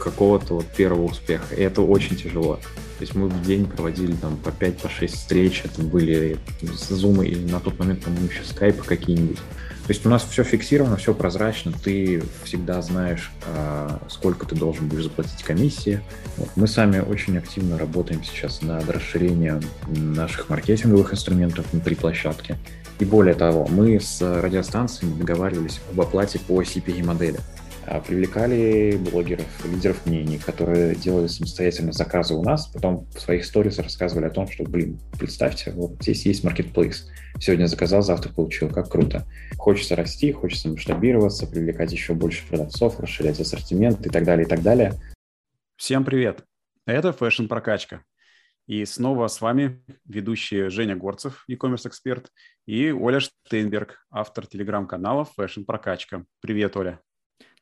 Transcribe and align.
какого-то 0.00 0.54
вот 0.54 0.66
первого 0.66 1.04
успеха. 1.04 1.54
И 1.54 1.60
это 1.60 1.82
очень 1.82 2.16
тяжело. 2.16 2.56
То 2.56 3.04
есть 3.04 3.14
мы 3.14 3.28
в 3.28 3.42
день 3.42 3.66
проводили 3.66 4.12
там 4.12 4.36
по 4.36 4.50
5-6 4.50 4.82
по 4.82 5.06
встреч, 5.06 5.62
это 5.64 5.80
были 5.80 6.36
зумы 6.60 7.26
или 7.28 7.50
на 7.50 7.60
тот 7.60 7.78
момент, 7.78 8.04
по-моему, 8.04 8.28
еще 8.28 8.44
скайпы 8.44 8.84
какие-нибудь. 8.84 9.38
То 9.38 9.92
есть 9.92 10.06
у 10.06 10.08
нас 10.08 10.24
все 10.30 10.44
фиксировано, 10.44 10.96
все 10.98 11.14
прозрачно, 11.14 11.72
ты 11.72 12.22
всегда 12.44 12.80
знаешь, 12.82 13.32
а, 13.46 14.00
сколько 14.08 14.46
ты 14.46 14.54
должен 14.54 14.86
будешь 14.86 15.04
заплатить 15.04 15.42
комиссии. 15.42 16.00
Вот. 16.36 16.48
Мы 16.54 16.68
сами 16.68 17.00
очень 17.00 17.38
активно 17.38 17.76
работаем 17.76 18.22
сейчас 18.22 18.62
над 18.62 18.88
расширением 18.88 19.60
наших 19.88 20.48
маркетинговых 20.48 21.12
инструментов 21.12 21.66
внутри 21.72 21.96
площадки. 21.96 22.56
И 23.00 23.04
более 23.04 23.34
того, 23.34 23.66
мы 23.66 23.98
с 23.98 24.20
радиостанциями 24.20 25.18
договаривались 25.18 25.80
об 25.90 26.02
оплате 26.02 26.38
по 26.38 26.62
CPE-модели. 26.62 27.40
А, 27.86 28.00
привлекали 28.00 28.96
блогеров, 28.96 29.64
лидеров 29.64 30.04
мнений, 30.06 30.38
которые 30.38 30.94
делали 30.94 31.26
самостоятельно 31.26 31.92
заказы 31.92 32.34
у 32.34 32.42
нас, 32.42 32.66
потом 32.66 33.06
в 33.10 33.20
своих 33.20 33.44
сторис 33.44 33.78
рассказывали 33.78 34.26
о 34.26 34.30
том, 34.30 34.48
что, 34.48 34.64
блин, 34.64 35.00
представьте, 35.18 35.72
вот 35.72 35.92
здесь 36.02 36.26
есть 36.26 36.44
marketplace. 36.44 37.06
Сегодня 37.38 37.66
заказал, 37.66 38.02
завтра 38.02 38.32
получил, 38.32 38.68
как 38.68 38.90
круто. 38.90 39.26
Хочется 39.56 39.96
расти, 39.96 40.30
хочется 40.30 40.68
масштабироваться, 40.68 41.46
привлекать 41.46 41.92
еще 41.92 42.12
больше 42.12 42.46
продавцов, 42.46 43.00
расширять 43.00 43.40
ассортимент 43.40 44.06
и 44.06 44.10
так 44.10 44.24
далее, 44.24 44.46
и 44.46 44.48
так 44.48 44.62
далее. 44.62 44.94
Всем 45.76 46.04
привет! 46.04 46.44
Это 46.86 47.08
Fashion 47.08 47.48
Прокачка. 47.48 48.02
И 48.66 48.84
снова 48.84 49.26
с 49.26 49.40
вами 49.40 49.82
ведущий 50.04 50.68
Женя 50.68 50.94
Горцев, 50.94 51.44
e-commerce 51.48 51.88
эксперт, 51.88 52.30
и 52.66 52.92
Оля 52.92 53.20
Штейнберг, 53.20 54.06
автор 54.10 54.46
телеграм-канала 54.46 55.26
Fashion 55.36 55.64
Прокачка. 55.64 56.24
Привет, 56.40 56.76
Оля. 56.76 57.00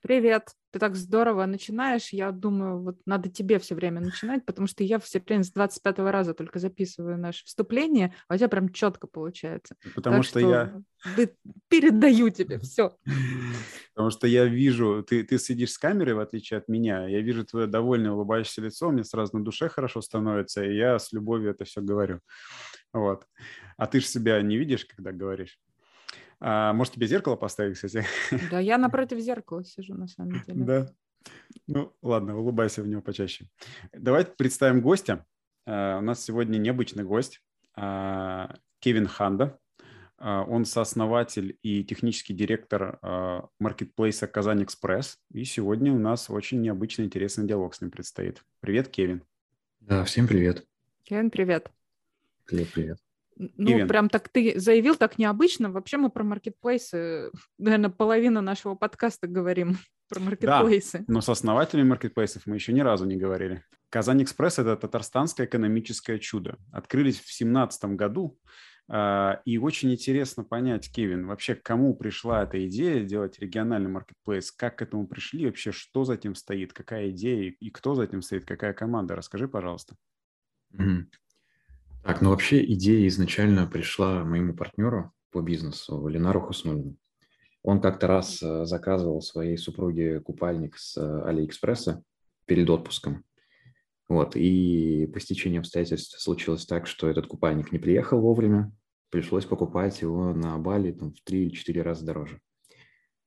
Привет, 0.01 0.53
ты 0.71 0.79
так 0.79 0.95
здорово 0.95 1.45
начинаешь. 1.47 2.11
Я 2.11 2.31
думаю, 2.31 2.81
вот 2.81 2.99
надо 3.05 3.29
тебе 3.29 3.59
все 3.59 3.75
время 3.75 4.01
начинать, 4.01 4.47
потому 4.47 4.69
что 4.69 4.85
я 4.85 5.01
все 5.01 5.19
время 5.19 5.43
с 5.43 5.51
25 5.51 5.99
раза 5.99 6.35
только 6.35 6.61
записываю 6.61 7.19
наше 7.19 7.45
вступление, 7.45 8.15
а 8.29 8.35
у 8.35 8.37
тебя 8.37 8.49
прям 8.49 8.69
четко 8.69 9.09
получается. 9.09 9.75
Потому 9.97 10.23
что, 10.23 10.39
что 10.39 10.51
я... 10.51 10.83
Передаю 11.69 12.31
тебе 12.31 12.59
все. 12.61 12.97
Потому 13.93 14.11
что 14.11 14.29
я 14.29 14.45
вижу, 14.45 15.03
ты, 15.03 15.25
ты 15.25 15.37
сидишь 15.37 15.73
с 15.73 15.79
камерой, 15.79 16.15
в 16.15 16.21
отличие 16.21 16.59
от 16.59 16.69
меня, 16.69 17.09
я 17.09 17.21
вижу 17.21 17.45
твое 17.45 17.67
довольное 17.67 18.13
улыбающееся 18.13 18.63
лицо, 18.63 18.91
мне 18.93 19.03
сразу 19.03 19.37
на 19.37 19.45
душе 19.45 19.69
хорошо 19.69 20.01
становится, 20.01 20.65
и 20.65 20.77
я 20.77 21.01
с 21.01 21.13
любовью 21.13 21.51
это 21.51 21.65
все 21.65 21.81
говорю. 21.81 22.21
Вот. 22.93 23.27
А 23.77 23.87
ты 23.89 23.99
же 23.99 24.07
себя 24.07 24.41
не 24.43 24.59
видишь, 24.59 24.85
когда 24.85 25.11
говоришь? 25.11 25.59
А, 26.41 26.73
может, 26.73 26.95
тебе 26.95 27.07
зеркало 27.07 27.37
поставить, 27.37 27.77
кстати? 27.77 28.05
Да, 28.51 28.61
я 28.61 28.79
напротив 28.79 29.19
зеркала 29.21 29.65
сижу, 29.65 29.95
на 29.95 30.07
самом 30.07 30.43
деле. 30.47 30.65
Да. 30.65 30.87
Ну, 31.67 31.93
ладно, 32.03 32.39
улыбайся 32.39 32.83
в 32.83 32.89
него 32.89 33.03
почаще. 33.03 33.47
Давайте 33.93 34.33
представим 34.37 34.81
гостя. 34.81 35.27
Uh, 35.67 35.99
у 35.99 36.01
нас 36.01 36.25
сегодня 36.25 36.57
необычный 36.57 37.05
гость. 37.05 37.43
Uh, 37.77 38.57
Кевин 38.79 39.07
Ханда. 39.07 39.59
Uh, 40.19 40.45
он 40.47 40.65
сооснователь 40.65 41.59
и 41.63 41.85
технический 41.85 42.35
директор 42.35 42.99
маркетплейса 43.59 44.27
«Казань 44.27 44.65
Экспресс». 44.65 45.19
И 45.31 45.45
сегодня 45.45 45.93
у 45.93 45.99
нас 45.99 46.31
очень 46.31 46.61
необычный, 46.63 47.05
интересный 47.05 47.47
диалог 47.47 47.75
с 47.75 47.81
ним 47.81 47.91
предстоит. 47.91 48.43
Привет, 48.61 48.89
Кевин. 48.89 49.23
Да, 49.81 50.05
всем 50.05 50.27
привет. 50.27 50.67
Кевин, 51.05 51.31
привет. 51.31 51.71
Привет, 52.47 52.69
привет. 52.73 53.08
Ну, 53.39 53.71
Ивен. 53.71 53.89
прям 53.89 54.09
так 54.09 54.29
ты 54.29 54.59
заявил 54.59 54.97
так 54.97 55.17
необычно. 55.17 55.71
Вообще 55.71 55.97
мы 55.97 56.11
про 56.11 56.25
маркетплейсы, 56.25 57.31
наверное, 57.59 57.91
половину 57.91 58.41
нашего 58.41 58.75
подкаста 58.75 59.29
говорим 59.29 59.79
про 60.09 60.21
маркетплейсы. 60.21 60.99
Да, 60.99 61.05
но 61.07 61.21
с 61.21 61.29
основателями 61.29 61.89
маркетплейсов 61.89 62.47
мы 62.47 62.57
еще 62.57 62.73
ни 62.73 62.81
разу 62.81 63.07
не 63.07 63.17
говорили. 63.17 63.63
Казань 63.91 64.23
Экспресс– 64.23 64.59
это 64.59 64.77
татарстанское 64.77 65.47
экономическое 65.47 66.19
чудо. 66.19 66.59
Открылись 66.73 67.17
в 67.17 67.25
2017 67.25 67.85
году, 67.97 68.39
а, 68.91 69.41
и 69.45 69.59
очень 69.59 69.93
интересно 69.93 70.45
понять, 70.45 70.91
Кевин, 70.91 71.27
вообще 71.27 71.55
кому 71.55 71.95
пришла 71.95 72.43
эта 72.43 72.67
идея 72.67 73.03
делать 73.05 73.39
региональный 73.39 73.91
маркетплейс, 73.91 74.51
как 74.51 74.79
к 74.79 74.83
этому 74.83 75.07
пришли, 75.07 75.47
вообще 75.47 75.73
что 75.73 76.05
за 76.05 76.15
этим 76.15 76.35
стоит, 76.35 76.73
какая 76.73 77.11
идея 77.11 77.55
и 77.61 77.71
кто 77.71 77.95
за 77.95 78.05
этим 78.05 78.23
стоит, 78.23 78.47
какая 78.47 78.73
команда. 78.73 79.15
Расскажи, 79.15 79.47
пожалуйста. 79.47 79.95
Mm-hmm. 80.75 81.05
Так, 82.09 82.23
ну 82.23 82.31
вообще 82.31 82.65
идея 82.73 83.07
изначально 83.09 83.67
пришла 83.67 84.25
моему 84.25 84.55
партнеру 84.55 85.13
по 85.31 85.43
бизнесу, 85.43 86.07
Ленару 86.07 86.41
Хуснулину. 86.41 86.97
Он 87.63 87.83
как-то 87.83 88.07
раз 88.07 88.43
э, 88.43 88.65
заказывал 88.65 89.21
своей 89.21 89.59
супруге 89.59 90.21
купальник 90.21 90.79
с 90.79 90.97
э, 90.97 91.23
Алиэкспресса 91.27 92.03
перед 92.47 92.71
отпуском. 92.71 93.27
Вот, 94.09 94.37
и 94.37 95.07
по 95.13 95.21
стечению 95.21 95.61
обстоятельств 95.61 96.19
случилось 96.19 96.65
так, 96.65 96.87
что 96.87 97.09
этот 97.09 97.27
купальник 97.27 97.73
не 97.73 97.79
приехал 97.79 98.23
вовремя, 98.23 98.73
пришлось 99.11 99.45
покупать 99.45 100.01
его 100.01 100.33
на 100.33 100.57
Бали 100.57 100.93
там, 100.93 101.13
в 101.13 101.21
3 101.21 101.43
или 101.43 101.51
4 101.51 101.83
раза 101.83 102.07
дороже. 102.07 102.41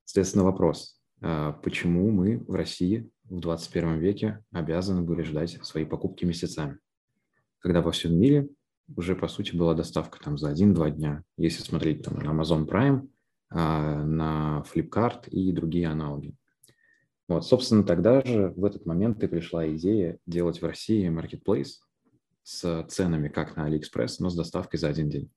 Соответственно, 0.06 0.44
вопрос, 0.44 1.00
а 1.22 1.52
почему 1.52 2.10
мы 2.10 2.40
в 2.40 2.56
России 2.56 3.12
в 3.26 3.42
21 3.42 4.00
веке 4.00 4.44
обязаны 4.52 5.04
были 5.04 5.22
ждать 5.22 5.60
свои 5.62 5.86
покупки 5.86 6.26
месяцами, 6.26 6.80
когда 7.60 7.84
во 7.84 7.92
всем 7.92 8.20
мире 8.20 8.50
уже, 8.96 9.16
по 9.16 9.28
сути, 9.28 9.56
была 9.56 9.74
доставка 9.74 10.20
там 10.20 10.38
за 10.38 10.50
один-два 10.50 10.90
дня. 10.90 11.24
Если 11.38 11.64
смотреть 11.64 12.04
там 12.04 12.16
на 12.16 12.32
Amazon 12.32 12.68
Prime, 12.68 13.08
а, 13.50 14.04
на 14.04 14.64
Flipkart 14.74 15.30
и 15.30 15.52
другие 15.52 15.88
аналоги. 15.88 16.34
Вот, 17.28 17.46
собственно, 17.46 17.84
тогда 17.84 18.22
же 18.24 18.54
в 18.56 18.66
этот 18.66 18.86
момент 18.86 19.24
и 19.24 19.28
пришла 19.28 19.68
идея 19.76 20.18
делать 20.26 20.62
в 20.62 20.66
России 20.66 21.10
marketplace 21.10 21.80
с 22.44 22.86
ценами, 22.90 23.30
как 23.30 23.56
на 23.56 23.70
AliExpress, 23.70 24.16
но 24.20 24.30
с 24.30 24.36
доставкой 24.36 24.80
за 24.80 24.90
один 24.90 25.10
день. 25.10 25.32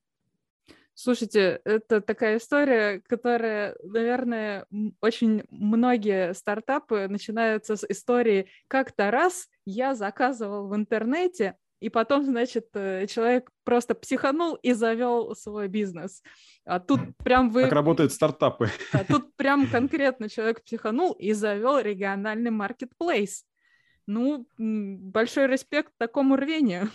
Слушайте, 0.97 1.61
это 1.65 2.01
такая 2.01 2.39
история, 2.39 3.01
которая, 3.09 3.77
наверное, 3.83 4.67
очень 5.01 5.43
многие 5.51 6.35
стартапы 6.35 7.09
начинаются 7.09 7.75
с 7.75 7.85
истории 7.89 8.49
«как-то 8.69 9.11
раз 9.11 9.49
я 9.67 9.97
заказывал 9.97 10.69
в 10.69 10.77
интернете, 10.77 11.57
и 11.85 11.91
потом, 11.91 12.25
значит, 12.25 12.69
э, 12.73 13.07
человек 13.07 13.51
просто 13.63 13.95
психанул 13.95 14.55
и 14.55 14.73
завел 14.73 15.35
свой 15.37 15.69
бизнес. 15.69 16.23
А 16.65 16.81
тут 16.81 17.01
прям 17.19 17.51
вы... 17.51 17.65
Как 17.65 17.73
работают 17.73 18.11
стартапы. 18.13 18.71
А 18.93 19.05
тут 19.05 19.35
прям 19.37 19.67
конкретно 19.67 20.31
человек 20.31 20.65
психанул 20.65 21.13
и 21.13 21.35
завел 21.35 21.79
региональный 21.79 22.51
маркетплейс. 22.51 23.45
Ну, 24.07 24.47
большой 24.57 25.47
респект 25.47 25.93
такому 25.99 26.37
рвению. 26.37 26.89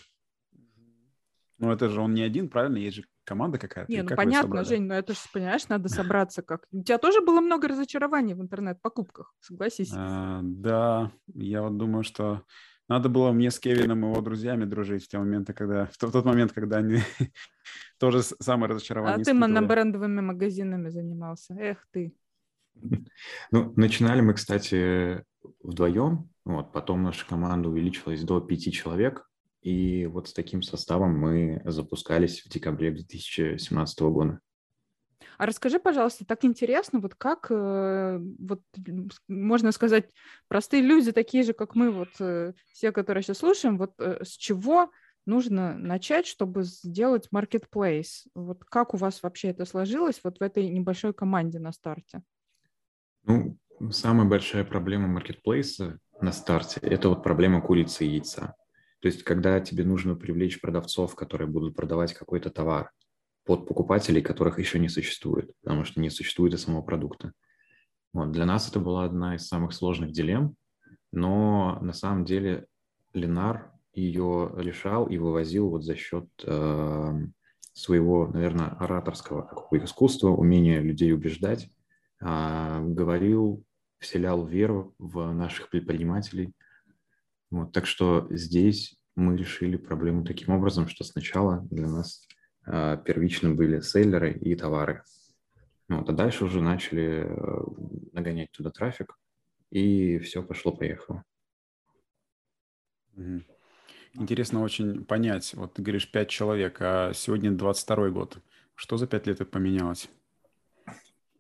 Ну, 1.60 1.72
это 1.72 1.88
же 1.90 2.02
он 2.02 2.16
не 2.16 2.24
один, 2.24 2.50
правильно? 2.50 2.78
Есть 2.78 2.98
же 2.98 3.04
команда 3.26 3.60
какая-то. 3.60 3.92
Не, 3.92 4.02
ну 4.02 4.08
как 4.08 4.18
понятно, 4.18 4.64
Жень, 4.64 4.88
но 4.88 4.96
это 4.96 5.14
же, 5.14 5.20
понимаешь, 5.32 5.68
надо 5.68 5.88
собраться 5.88 6.42
как. 6.42 6.66
У 6.72 6.82
тебя 6.82 6.98
тоже 6.98 7.22
было 7.22 7.42
много 7.42 7.68
разочарований 7.68 8.34
в 8.34 8.42
интернет-покупках, 8.42 9.36
согласись. 9.40 9.94
А, 9.96 10.40
да, 10.42 11.12
я 11.28 11.62
вот 11.62 11.78
думаю, 11.78 12.04
что 12.04 12.42
надо 12.90 13.08
было 13.08 13.32
мне 13.32 13.52
с 13.52 13.60
Кевином 13.60 14.04
и 14.04 14.10
его 14.10 14.20
друзьями 14.22 14.66
дружить 14.66 15.06
в 15.06 15.08
те 15.08 15.20
моменты, 15.20 15.54
когда, 15.54 15.86
в 15.86 15.98
тот, 15.98 16.26
момент, 16.26 16.52
когда 16.52 16.78
они 16.78 17.00
тоже 18.00 18.24
самое 18.24 18.72
разочарование 18.72 19.22
А 19.22 19.24
ты 19.24 19.34
монобрендовыми 19.34 20.22
магазинами 20.22 20.90
занимался. 20.90 21.54
Эх 21.54 21.88
ты. 21.92 22.14
Ну, 23.52 23.74
начинали 23.76 24.22
мы, 24.22 24.34
кстати, 24.34 25.24
вдвоем. 25.62 26.30
Вот, 26.46 26.74
потом 26.74 27.04
наша 27.04 27.28
команда 27.28 27.70
увеличилась 27.70 28.24
до 28.24 28.42
пяти 28.42 28.72
человек. 28.72 29.30
И 29.62 30.08
вот 30.08 30.30
с 30.30 30.34
таким 30.34 30.64
составом 30.64 31.18
мы 31.18 31.62
запускались 31.66 32.42
в 32.42 32.50
декабре 32.50 32.92
2017 32.92 34.00
года. 34.02 34.40
А 35.40 35.46
расскажи, 35.46 35.80
пожалуйста, 35.80 36.26
так 36.26 36.44
интересно, 36.44 37.00
вот 37.00 37.16
как, 37.16 37.48
э, 37.50 38.20
вот 38.40 38.62
можно 39.30 39.72
сказать, 39.72 40.12
простые 40.50 40.84
люди, 40.84 41.14
такие 41.14 41.44
же, 41.44 41.54
как 41.54 41.76
мы, 41.76 41.92
вот 41.92 42.10
э, 42.20 42.52
все, 42.74 42.92
которые 42.92 43.24
сейчас 43.24 43.38
слушаем, 43.38 43.78
вот 43.78 43.94
э, 44.00 44.22
с 44.22 44.32
чего 44.32 44.92
нужно 45.26 45.78
начать, 45.78 46.28
чтобы 46.28 46.64
сделать 46.64 47.30
marketplace? 47.34 48.28
Вот 48.36 48.66
как 48.66 48.94
у 48.94 48.98
вас 48.98 49.24
вообще 49.24 49.48
это 49.52 49.64
сложилось 49.64 50.20
вот 50.26 50.40
в 50.40 50.42
этой 50.42 50.68
небольшой 50.68 51.14
команде 51.14 51.58
на 51.60 51.72
старте? 51.72 52.22
Ну, 53.24 53.58
самая 53.92 54.28
большая 54.28 54.66
проблема 54.66 55.08
маркетплейса 55.08 56.00
на 56.20 56.34
старте– 56.34 56.80
это 56.84 57.08
вот 57.08 57.24
проблема 57.24 57.62
курицы 57.62 58.06
и 58.06 58.10
яйца. 58.10 58.56
То 59.00 59.08
есть, 59.08 59.24
когда 59.24 59.62
тебе 59.62 59.86
нужно 59.86 60.16
привлечь 60.16 60.60
продавцов, 60.60 61.16
которые 61.16 61.48
будут 61.48 61.78
продавать 61.78 62.14
какой-то 62.14 62.50
товар, 62.50 62.92
под 63.50 63.66
покупателей, 63.66 64.22
которых 64.22 64.60
еще 64.60 64.78
не 64.78 64.90
существует, 64.90 65.52
потому 65.64 65.84
что 65.84 66.00
не 66.00 66.12
существует 66.12 66.54
и 66.54 66.58
самого 66.58 66.84
продукта. 66.84 67.34
Вот. 68.14 68.32
Для 68.32 68.46
нас 68.46 68.70
это 68.70 68.80
была 68.80 69.06
одна 69.06 69.38
из 69.38 69.48
самых 69.48 69.74
сложных 69.74 70.12
дилемм, 70.12 70.56
но 71.12 71.80
на 71.82 71.94
самом 71.94 72.26
деле 72.26 72.68
Ленар 73.12 73.72
ее 73.92 74.54
решал 74.56 75.08
и 75.08 75.18
вывозил 75.18 75.72
вот 75.72 75.84
за 75.84 75.96
счет 75.96 76.28
э, 76.44 77.20
своего, 77.74 78.28
наверное, 78.28 78.68
ораторского 78.68 79.50
искусства, 79.72 80.28
умения 80.28 80.80
людей 80.80 81.12
убеждать, 81.12 81.72
э, 82.22 82.82
говорил, 82.84 83.64
вселял 83.98 84.46
веру 84.46 84.94
в 85.00 85.34
наших 85.34 85.72
предпринимателей, 85.72 86.54
Вот, 87.50 87.72
так 87.72 87.88
что 87.88 88.28
здесь 88.30 89.02
мы 89.16 89.36
решили 89.36 89.76
проблему 89.76 90.24
таким 90.24 90.54
образом, 90.54 90.88
что 90.88 91.04
сначала 91.04 91.66
для 91.72 91.88
нас 91.88 92.28
первично 92.70 93.54
были 93.54 93.80
селлеры 93.80 94.34
и 94.34 94.56
товары. 94.56 95.04
Вот, 95.90 96.08
а 96.08 96.14
дальше 96.14 96.46
уже 96.46 96.62
начали 96.62 97.26
э, 97.26 97.64
нагонять 98.14 98.52
туда 98.52 98.70
трафик, 98.70 99.18
и 99.72 100.20
все 100.20 100.44
пошло-поехало. 100.44 101.24
Интересно 104.14 104.62
очень 104.62 105.04
понять, 105.04 105.54
вот 105.56 105.74
ты 105.74 105.82
говоришь 105.82 106.10
5 106.12 106.30
человек, 106.30 106.78
а 106.80 107.12
сегодня 107.14 107.52
22 107.52 108.10
год. 108.10 108.38
Что 108.76 108.98
за 108.98 109.08
5 109.08 109.28
лет 109.28 109.42
это 109.42 109.50
поменялось? 109.50 110.10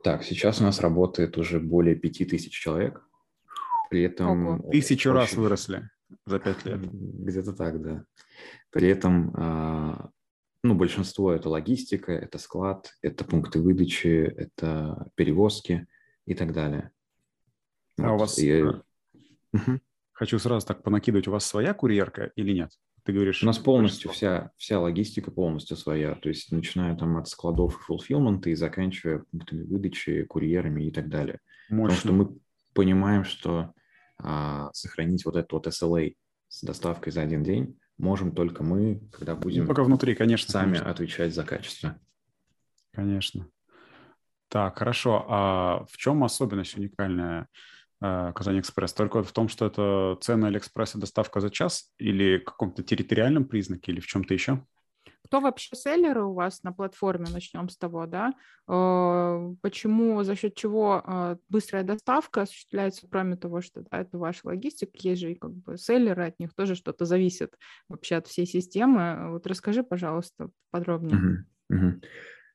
Так, 0.03 0.23
сейчас 0.23 0.61
у 0.61 0.63
нас 0.63 0.79
работает 0.79 1.37
уже 1.37 1.59
более 1.59 1.95
5000 1.95 2.51
человек. 2.51 3.03
При 3.89 4.01
этом... 4.03 4.47
Ого. 4.47 4.71
Тысячу 4.71 5.09
очень... 5.09 5.19
раз 5.19 5.33
выросли 5.33 5.89
за 6.25 6.39
5 6.39 6.65
лет. 6.65 6.79
Где-то 6.91 7.53
так, 7.53 7.81
да. 7.81 8.05
При 8.71 8.87
этом 8.87 9.33
а, 9.35 10.09
ну, 10.63 10.75
большинство 10.75 11.31
это 11.31 11.49
логистика, 11.49 12.11
это 12.11 12.37
склад, 12.37 12.93
это 13.01 13.23
пункты 13.23 13.59
выдачи, 13.61 14.33
это 14.37 15.09
перевозки 15.15 15.87
и 16.25 16.33
так 16.33 16.53
далее. 16.53 16.91
А 17.97 18.09
вот. 18.09 18.15
у 18.15 18.17
вас... 18.17 18.37
Я... 18.37 18.81
Угу. 19.53 19.79
Хочу 20.11 20.37
сразу 20.37 20.67
так 20.67 20.83
понакидывать, 20.83 21.27
у 21.27 21.31
вас 21.31 21.45
своя 21.45 21.73
курьерка 21.73 22.31
или 22.35 22.51
нет? 22.51 22.71
Ты 23.03 23.13
говоришь... 23.13 23.41
У 23.41 23.45
нас 23.45 23.57
полностью 23.57 24.11
вся, 24.11 24.51
вся 24.57 24.79
логистика 24.79 25.31
полностью 25.31 25.77
своя, 25.77 26.15
то 26.15 26.27
есть 26.27 26.51
начиная 26.51 26.95
там 26.95 27.17
от 27.17 27.29
складов 27.29 27.79
и 27.79 27.83
фулфилмента 27.83 28.49
и 28.49 28.55
заканчивая 28.55 29.23
пунктами 29.31 29.63
выдачи, 29.63 30.23
курьерами 30.25 30.83
и 30.83 30.91
так 30.91 31.07
далее. 31.07 31.39
Мощно. 31.69 31.95
Потому 31.95 31.99
что 31.99 32.13
мы 32.13 32.39
понимаем, 32.73 33.23
что 33.23 33.73
а, 34.17 34.69
сохранить 34.73 35.23
вот 35.25 35.37
этот 35.37 35.51
вот 35.53 35.67
SLA 35.67 36.15
с 36.49 36.63
доставкой 36.63 37.13
за 37.13 37.21
один 37.21 37.43
день 37.43 37.78
можем 37.99 38.31
только 38.31 38.63
мы, 38.63 39.01
когда 39.11 39.35
будем... 39.35 39.67
Только 39.67 39.83
внутри, 39.83 40.15
конечно. 40.15 40.51
Сами 40.51 40.71
конечно. 40.71 40.89
отвечать 40.89 41.33
за 41.35 41.43
качество. 41.43 41.99
Конечно. 42.91 43.47
Так, 44.47 44.79
хорошо. 44.79 45.25
А 45.29 45.85
в 45.89 45.97
чем 45.97 46.23
особенность 46.23 46.75
уникальная 46.75 47.47
э, 48.01 48.31
Казань 48.33 48.59
Экспресс? 48.59 48.93
Только 48.93 49.21
в 49.21 49.31
том, 49.31 49.47
что 49.47 49.67
это 49.67 50.17
цена 50.21 50.47
Алиэкспресса 50.47 50.97
доставка 50.97 51.39
за 51.39 51.51
час 51.51 51.91
или 51.99 52.39
каком-то 52.39 52.81
территориальном 52.81 53.45
признаке 53.45 53.91
или 53.91 53.99
в 53.99 54.07
чем-то 54.07 54.33
еще? 54.33 54.65
Кто 55.29 55.41
вообще 55.41 55.75
селлеры 55.75 56.23
у 56.23 56.33
вас 56.33 56.63
на 56.63 56.73
платформе? 56.73 57.27
Начнем 57.31 57.69
с 57.69 57.77
того, 57.77 58.07
да? 58.07 58.33
Э, 58.67 59.53
почему, 59.61 60.23
за 60.23 60.35
счет 60.35 60.55
чего 60.55 61.03
э, 61.05 61.35
быстрая 61.49 61.83
доставка 61.83 62.41
осуществляется, 62.41 63.07
кроме 63.07 63.35
того, 63.35 63.61
что 63.61 63.81
да, 63.81 63.99
это 64.01 64.17
ваша 64.17 64.39
логистика, 64.45 64.93
есть 64.95 65.21
же 65.21 65.33
и 65.33 65.35
как 65.35 65.53
бы 65.53 65.77
селлеры, 65.77 66.25
от 66.25 66.39
них 66.39 66.55
тоже 66.55 66.73
что-то 66.73 67.05
зависит 67.05 67.53
вообще 67.89 68.15
от 68.15 68.25
всей 68.25 68.47
системы. 68.47 69.29
Вот 69.29 69.45
расскажи, 69.45 69.83
пожалуйста, 69.83 70.49
подробнее. 70.71 71.45
Угу, 71.69 71.77
угу. 71.77 72.01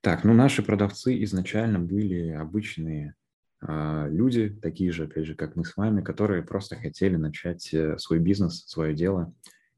Так, 0.00 0.25
ну 0.25 0.35
наши 0.35 0.65
продавцы 0.65 1.23
изначально 1.23 1.79
были 1.79 2.31
обычные 2.31 3.15
э, 3.61 4.09
люди, 4.11 4.49
такие 4.49 4.91
же, 4.91 5.05
опять 5.05 5.27
же, 5.27 5.37
как 5.37 5.55
мы 5.55 5.65
с 5.65 5.77
вами, 5.77 6.03
которые 6.03 6.43
просто 6.43 6.75
хотели 6.75 7.15
начать 7.15 7.73
э, 7.73 7.99
свой 7.99 8.19
бизнес, 8.19 8.65
свое 8.67 8.94
дело 8.94 9.32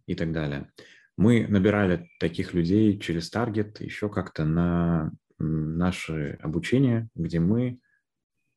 и 0.06 0.14
так 0.14 0.32
далее. 0.32 0.70
Мы 1.16 1.46
набирали 1.48 2.10
таких 2.20 2.52
людей 2.52 2.98
через 2.98 3.30
таргет 3.30 3.80
еще 3.80 4.08
как-то 4.08 4.44
на 4.44 5.12
наше 5.38 6.38
обучение, 6.42 7.08
где 7.14 7.40
мы 7.40 7.80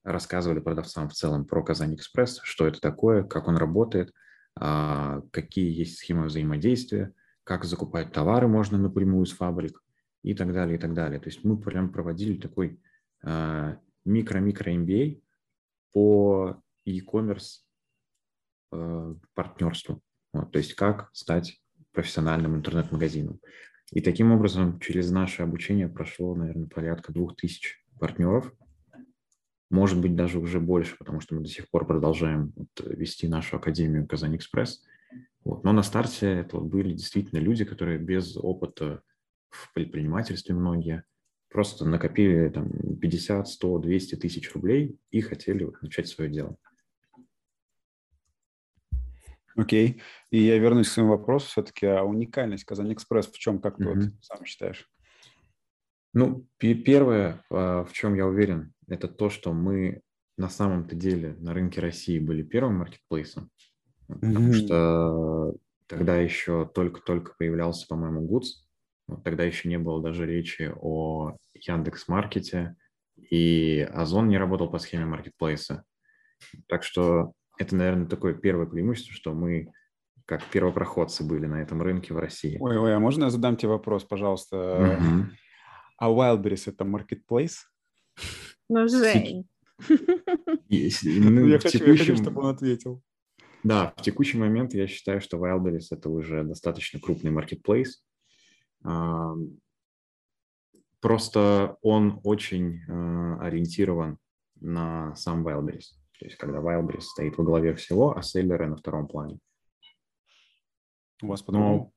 рассказывали 0.04 0.60
продавцам 0.60 1.10
в 1.10 1.14
целом 1.14 1.46
про 1.46 1.64
Казань 1.64 1.96
Экспресс, 1.96 2.40
что 2.44 2.68
это 2.68 2.80
такое, 2.80 3.24
как 3.24 3.48
он 3.48 3.58
работает, 3.58 4.14
а, 4.56 5.22
какие 5.32 5.72
есть 5.72 5.98
схемы 5.98 6.26
взаимодействия, 6.26 7.14
как 7.44 7.64
закупать 7.64 8.12
товары 8.12 8.48
можно 8.48 8.78
напрямую 8.78 9.26
с 9.26 9.32
фабрик 9.32 9.82
и 10.24 10.34
так 10.34 10.54
далее, 10.54 10.78
и 10.78 10.80
так 10.80 10.94
далее. 10.94 11.20
То 11.20 11.28
есть 11.28 11.44
мы 11.44 11.58
прям 11.60 11.92
проводили 11.92 12.38
такой 12.38 12.82
а, 13.24 13.78
микро-микро 14.06 14.74
MBA 14.74 15.22
по 15.94 16.62
e-commerce 16.86 17.62
а, 18.72 19.16
партнерству. 19.34 20.02
Вот, 20.34 20.52
то 20.52 20.60
есть 20.60 20.74
как 20.76 21.10
стать 21.14 21.62
профессиональным 22.00 22.56
интернет-магазином. 22.56 23.42
И 23.92 24.00
таким 24.00 24.32
образом 24.32 24.80
через 24.80 25.12
наше 25.12 25.44
обучение 25.44 25.90
прошло, 25.90 26.34
наверное, 26.34 26.68
порядка 26.68 27.12
двух 27.12 27.36
тысяч 27.36 27.84
партнеров. 28.00 28.54
Может 29.70 30.00
быть, 30.00 30.16
даже 30.16 30.40
уже 30.40 30.62
больше, 30.62 30.98
потому 30.98 31.20
что 31.20 31.36
мы 31.36 31.42
до 31.42 31.50
сих 31.50 31.70
пор 31.70 31.86
продолжаем 31.86 32.54
вот 32.56 32.70
вести 32.86 33.28
нашу 33.28 33.58
академию 33.58 34.08
Казань 34.08 34.38
Экспресс. 34.38 34.82
Вот. 35.44 35.66
Но 35.66 35.74
на 35.74 35.84
старте 35.84 36.28
это 36.28 36.56
вот 36.56 36.70
были 36.70 36.94
действительно 36.94 37.40
люди, 37.40 37.66
которые 37.66 38.00
без 38.00 38.38
опыта 38.38 39.02
в 39.50 39.74
предпринимательстве 39.74 40.56
многие 40.56 41.04
просто 41.50 41.84
накопили 41.86 42.48
там 42.48 42.72
50, 43.02 43.46
100, 43.46 43.80
200 43.80 44.16
тысяч 44.16 44.54
рублей 44.54 44.98
и 45.12 45.20
хотели 45.20 45.66
вот 45.66 45.82
начать 45.82 46.08
свое 46.08 46.32
дело. 46.32 46.56
Окей. 49.60 50.02
И 50.32 50.40
я 50.40 50.58
вернусь 50.58 50.90
к 50.90 50.92
своему 50.92 51.12
вопросу 51.12 51.48
все-таки. 51.48 51.86
А 51.86 52.04
уникальность 52.04 52.64
Казань 52.64 52.94
Экспресс 52.94 53.28
в 53.28 53.38
чем, 53.38 53.60
как 53.60 53.78
ты 53.78 53.84
mm-hmm. 53.84 53.96
вот 53.96 54.14
сам 54.22 54.46
считаешь? 54.46 54.90
Ну, 56.14 56.48
первое, 56.58 57.44
а, 57.52 57.84
в 57.84 57.94
чем 57.94 58.16
я 58.16 58.26
уверен, 58.26 58.74
это 58.88 59.08
то, 59.08 59.30
что 59.30 59.54
мы 59.54 60.02
на 60.38 60.50
самом-то 60.50 60.96
деле 60.96 61.36
на 61.40 61.54
рынке 61.54 61.82
России 61.82 62.18
были 62.18 62.42
первым 62.42 62.78
маркетплейсом, 62.78 63.50
mm-hmm. 64.08 64.20
потому 64.20 64.54
что 64.54 65.56
тогда 65.88 66.18
еще 66.18 66.70
только-только 66.74 67.34
появлялся, 67.38 67.86
по-моему, 67.88 68.28
Goods, 68.28 68.64
вот 69.08 69.24
тогда 69.24 69.44
еще 69.44 69.68
не 69.70 69.78
было 69.78 70.02
даже 70.02 70.26
речи 70.26 70.72
о 70.80 71.36
Яндекс 71.54 72.08
Маркете, 72.08 72.76
и 73.18 73.88
Озон 73.92 74.30
не 74.30 74.38
работал 74.38 74.70
по 74.70 74.80
схеме 74.80 75.06
маркетплейса. 75.06 75.84
Так 76.68 76.84
что 76.84 77.34
это, 77.60 77.76
наверное, 77.76 78.08
такое 78.08 78.34
первое 78.34 78.66
преимущество, 78.66 79.14
что 79.14 79.34
мы 79.34 79.72
как 80.26 80.44
первопроходцы 80.46 81.24
были 81.24 81.46
на 81.46 81.62
этом 81.62 81.82
рынке 81.82 82.14
в 82.14 82.20
России. 82.20 82.58
Ой, 82.60 82.78
ой, 82.78 82.96
а 82.96 83.00
можно 83.00 83.26
я 83.26 83.30
задам 83.30 83.58
тебе 83.58 83.70
вопрос, 83.70 84.04
пожалуйста? 84.04 84.56
Mm-hmm. 84.58 85.26
А 85.98 86.10
Wildberries– 86.10 86.64
это 86.68 86.86
marketplace? 86.86 87.58
Ну, 88.70 88.88
Жень. 88.88 89.48
Ну, 89.90 91.48
я, 91.48 91.60
хочу, 91.60 91.84
я 91.84 91.98
хочу, 91.98 92.16
чтобы 92.16 92.42
он 92.42 92.56
ответил. 92.56 93.02
Да, 93.64 93.94
в 93.98 94.02
текущий 94.02 94.38
момент 94.38 94.74
я 94.74 94.88
считаю, 94.88 95.20
что 95.20 95.38
Wildberries– 95.38 95.88
это 95.92 96.10
уже 96.10 96.44
достаточно 96.44 97.00
крупный 97.00 97.32
marketplace. 97.32 97.90
Просто 101.02 101.78
он 101.82 102.20
очень 102.24 102.82
э, 102.88 103.38
ориентирован 103.40 104.18
на 104.60 105.16
сам 105.16 105.48
Wildberries. 105.48 105.99
То 106.20 106.26
есть 106.26 106.38
когда 106.38 106.60
Wildberries 106.60 107.02
стоит 107.02 107.38
во 107.38 107.44
главе 107.44 107.74
всего, 107.76 108.16
а 108.16 108.22
селлеры 108.22 108.68
на 108.68 108.76
втором 108.76 109.08
плане. 109.08 109.40
У 111.22 111.28
вас 111.28 111.42
по-другому? 111.42 111.94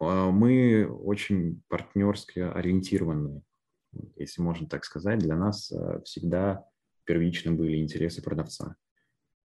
А, 0.00 0.30
мы 0.30 0.86
очень 0.86 1.62
партнерски 1.68 2.40
ориентированные, 2.40 3.42
если 4.16 4.42
можно 4.42 4.68
так 4.68 4.84
сказать. 4.84 5.20
Для 5.20 5.36
нас 5.36 5.70
э, 5.72 6.02
всегда 6.04 6.64
первично 7.04 7.52
были 7.52 7.80
интересы 7.80 8.22
продавца. 8.22 8.76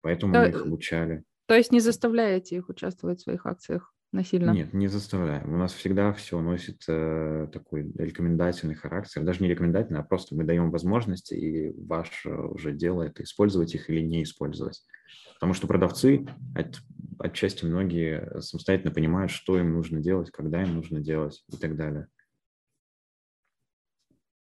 Поэтому 0.00 0.32
да, 0.32 0.42
мы 0.42 0.48
их 0.48 0.62
обучали. 0.62 1.24
То 1.46 1.54
есть 1.54 1.70
не 1.70 1.80
заставляете 1.80 2.56
их 2.56 2.68
участвовать 2.68 3.20
в 3.20 3.22
своих 3.24 3.44
акциях? 3.44 3.94
Насильно? 4.12 4.50
Нет, 4.50 4.72
не 4.72 4.88
заставляем. 4.88 5.52
У 5.52 5.56
нас 5.56 5.72
всегда 5.72 6.12
все 6.12 6.40
носит 6.40 6.82
э, 6.88 7.48
такой 7.52 7.90
рекомендательный 7.96 8.74
характер. 8.74 9.22
Даже 9.22 9.42
не 9.42 9.48
рекомендательный, 9.48 10.00
а 10.00 10.04
просто 10.04 10.34
мы 10.34 10.44
даем 10.44 10.70
возможности, 10.70 11.34
и 11.34 11.72
ваше 11.86 12.30
уже 12.30 12.72
дело 12.72 13.02
это 13.02 13.22
использовать 13.22 13.74
их 13.74 13.88
или 13.90 14.00
не 14.00 14.22
использовать. 14.22 14.82
Потому 15.34 15.54
что 15.54 15.66
продавцы, 15.66 16.26
от, 16.54 16.80
отчасти 17.18 17.64
многие 17.64 18.40
самостоятельно 18.40 18.92
понимают, 18.92 19.30
что 19.30 19.58
им 19.58 19.72
нужно 19.72 20.00
делать, 20.00 20.30
когда 20.30 20.62
им 20.62 20.74
нужно 20.74 21.00
делать 21.00 21.42
и 21.48 21.56
так 21.56 21.76
далее. 21.76 22.08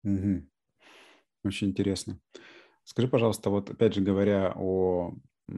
Угу. 0.03 0.43
Очень 1.45 1.69
интересно. 1.69 2.19
Скажи, 2.83 3.07
пожалуйста, 3.07 3.49
вот 3.49 3.69
опять 3.69 3.93
же 3.93 4.01
говоря 4.01 4.53
о, 4.55 5.13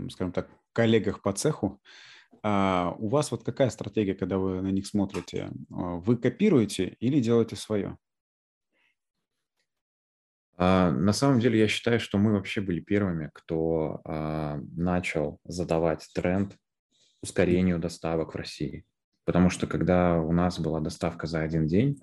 скажем 0.09 0.31
так, 0.31 0.49
коллегах 0.73 1.21
по 1.21 1.33
цеху, 1.33 1.81
а 2.47 2.95
у 2.99 3.07
вас 3.07 3.31
вот 3.31 3.43
какая 3.43 3.71
стратегия, 3.71 4.13
когда 4.13 4.37
вы 4.37 4.61
на 4.61 4.67
них 4.67 4.85
смотрите? 4.85 5.49
А, 5.71 5.95
вы 5.95 6.15
копируете 6.15 6.95
или 6.99 7.19
делаете 7.19 7.55
свое? 7.55 7.97
А, 10.55 10.91
на 10.91 11.11
самом 11.11 11.39
деле 11.39 11.57
я 11.57 11.67
считаю, 11.67 11.99
что 11.99 12.19
мы 12.19 12.33
вообще 12.33 12.61
были 12.61 12.81
первыми, 12.81 13.31
кто 13.33 13.99
а, 14.05 14.59
начал 14.75 15.39
задавать 15.43 16.07
тренд 16.13 16.55
ускорению 17.23 17.79
доставок 17.79 18.35
в 18.35 18.37
России. 18.37 18.85
Потому 19.25 19.49
что 19.49 19.65
когда 19.65 20.21
у 20.21 20.31
нас 20.31 20.59
была 20.59 20.81
доставка 20.81 21.25
за 21.25 21.41
один 21.41 21.65
день, 21.65 21.99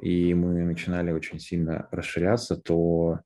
и 0.00 0.32
мы 0.32 0.64
начинали 0.64 1.12
очень 1.12 1.40
сильно 1.40 1.88
расширяться, 1.90 2.56
то 2.56 3.20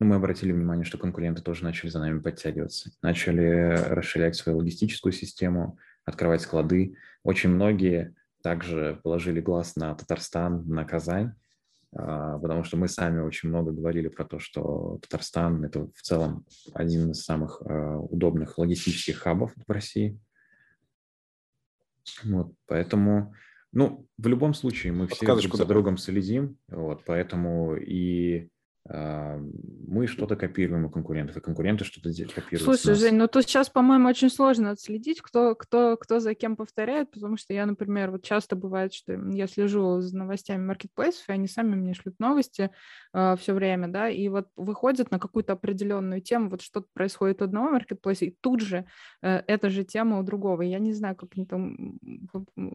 ну, 0.00 0.06
мы 0.06 0.16
обратили 0.16 0.52
внимание, 0.52 0.84
что 0.84 0.98
конкуренты 0.98 1.42
тоже 1.42 1.64
начали 1.64 1.88
за 1.88 2.00
нами 2.00 2.18
подтягиваться, 2.18 2.90
начали 3.00 3.74
расширять 3.94 4.34
свою 4.34 4.58
логистическую 4.58 5.12
систему, 5.12 5.78
открывать 6.04 6.42
склады. 6.42 6.96
Очень 7.22 7.50
многие 7.50 8.14
также 8.42 9.00
положили 9.02 9.40
глаз 9.40 9.76
на 9.76 9.94
Татарстан, 9.94 10.66
на 10.66 10.84
Казань, 10.84 11.34
а, 11.96 12.38
потому 12.38 12.64
что 12.64 12.76
мы 12.76 12.88
сами 12.88 13.20
очень 13.20 13.48
много 13.48 13.70
говорили 13.70 14.08
про 14.08 14.24
то, 14.24 14.38
что 14.40 14.98
Татарстан– 15.02 15.64
это 15.66 15.86
в 15.86 16.02
целом 16.02 16.44
один 16.72 17.12
из 17.12 17.22
самых 17.22 17.62
а, 17.64 17.98
удобных 17.98 18.58
логистических 18.58 19.18
хабов 19.18 19.52
в 19.66 19.70
России. 19.70 20.18
Вот, 22.24 22.52
поэтому, 22.66 23.32
ну, 23.72 24.06
в 24.18 24.26
любом 24.26 24.54
случае 24.54 24.92
мы 24.92 25.06
все 25.06 25.24
друг 25.24 25.54
за 25.54 25.64
другом 25.64 25.96
следим, 25.96 26.58
вот, 26.68 27.04
поэтому 27.06 27.76
и 27.76 28.50
мы 28.86 30.06
что-то 30.06 30.36
копируем 30.36 30.84
у 30.84 30.90
конкурентов, 30.90 31.38
и 31.38 31.40
конкуренты 31.40 31.84
что-то 31.84 32.10
копируют. 32.34 32.62
Слушай, 32.62 32.94
Жень, 32.94 33.14
ну 33.14 33.28
тут 33.28 33.44
сейчас, 33.44 33.70
по-моему, 33.70 34.08
очень 34.08 34.28
сложно 34.28 34.72
отследить, 34.72 35.22
кто, 35.22 35.54
кто, 35.54 35.96
кто 35.96 36.20
за 36.20 36.34
кем 36.34 36.54
повторяет, 36.54 37.10
потому 37.10 37.38
что 37.38 37.54
я, 37.54 37.64
например, 37.64 38.10
вот 38.10 38.22
часто 38.22 38.56
бывает, 38.56 38.92
что 38.92 39.14
я 39.14 39.46
слежу 39.46 40.02
за 40.02 40.14
новостями 40.14 40.66
маркетплейсов, 40.66 41.26
и 41.28 41.32
они 41.32 41.48
сами 41.48 41.74
мне 41.74 41.94
шлют 41.94 42.18
новости 42.18 42.62
э, 42.62 42.68
а, 43.14 43.36
все 43.36 43.54
время, 43.54 43.88
да, 43.88 44.10
и 44.10 44.28
вот 44.28 44.48
выходят 44.54 45.10
на 45.10 45.18
какую-то 45.18 45.54
определенную 45.54 46.20
тему, 46.20 46.50
вот 46.50 46.60
что-то 46.60 46.86
происходит 46.92 47.40
у 47.40 47.46
одного 47.46 47.70
маркетплейса, 47.70 48.26
и 48.26 48.36
тут 48.38 48.60
же 48.60 48.84
э, 49.22 49.42
эта 49.46 49.70
же 49.70 49.84
тема 49.84 50.18
у 50.18 50.22
другого. 50.22 50.60
Я 50.60 50.78
не 50.78 50.92
знаю, 50.92 51.16
как, 51.16 51.30
они 51.36 51.46
там, 51.46 51.98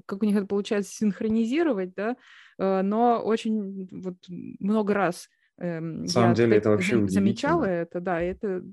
как 0.08 0.24
у 0.24 0.26
них 0.26 0.36
это 0.36 0.48
получается 0.48 0.92
синхронизировать, 0.92 1.94
да, 1.94 2.18
э, 2.58 2.82
но 2.82 3.22
очень 3.24 3.88
вот 3.92 4.18
много 4.28 4.96
раз 4.96 5.30
На 5.60 6.08
самом 6.08 6.30
я 6.30 6.36
деле 6.36 6.58
это 6.58 6.70
вообще 6.70 7.06
замечала 7.08 7.66
это, 7.66 8.00
да, 8.00 8.22
это 8.22 8.64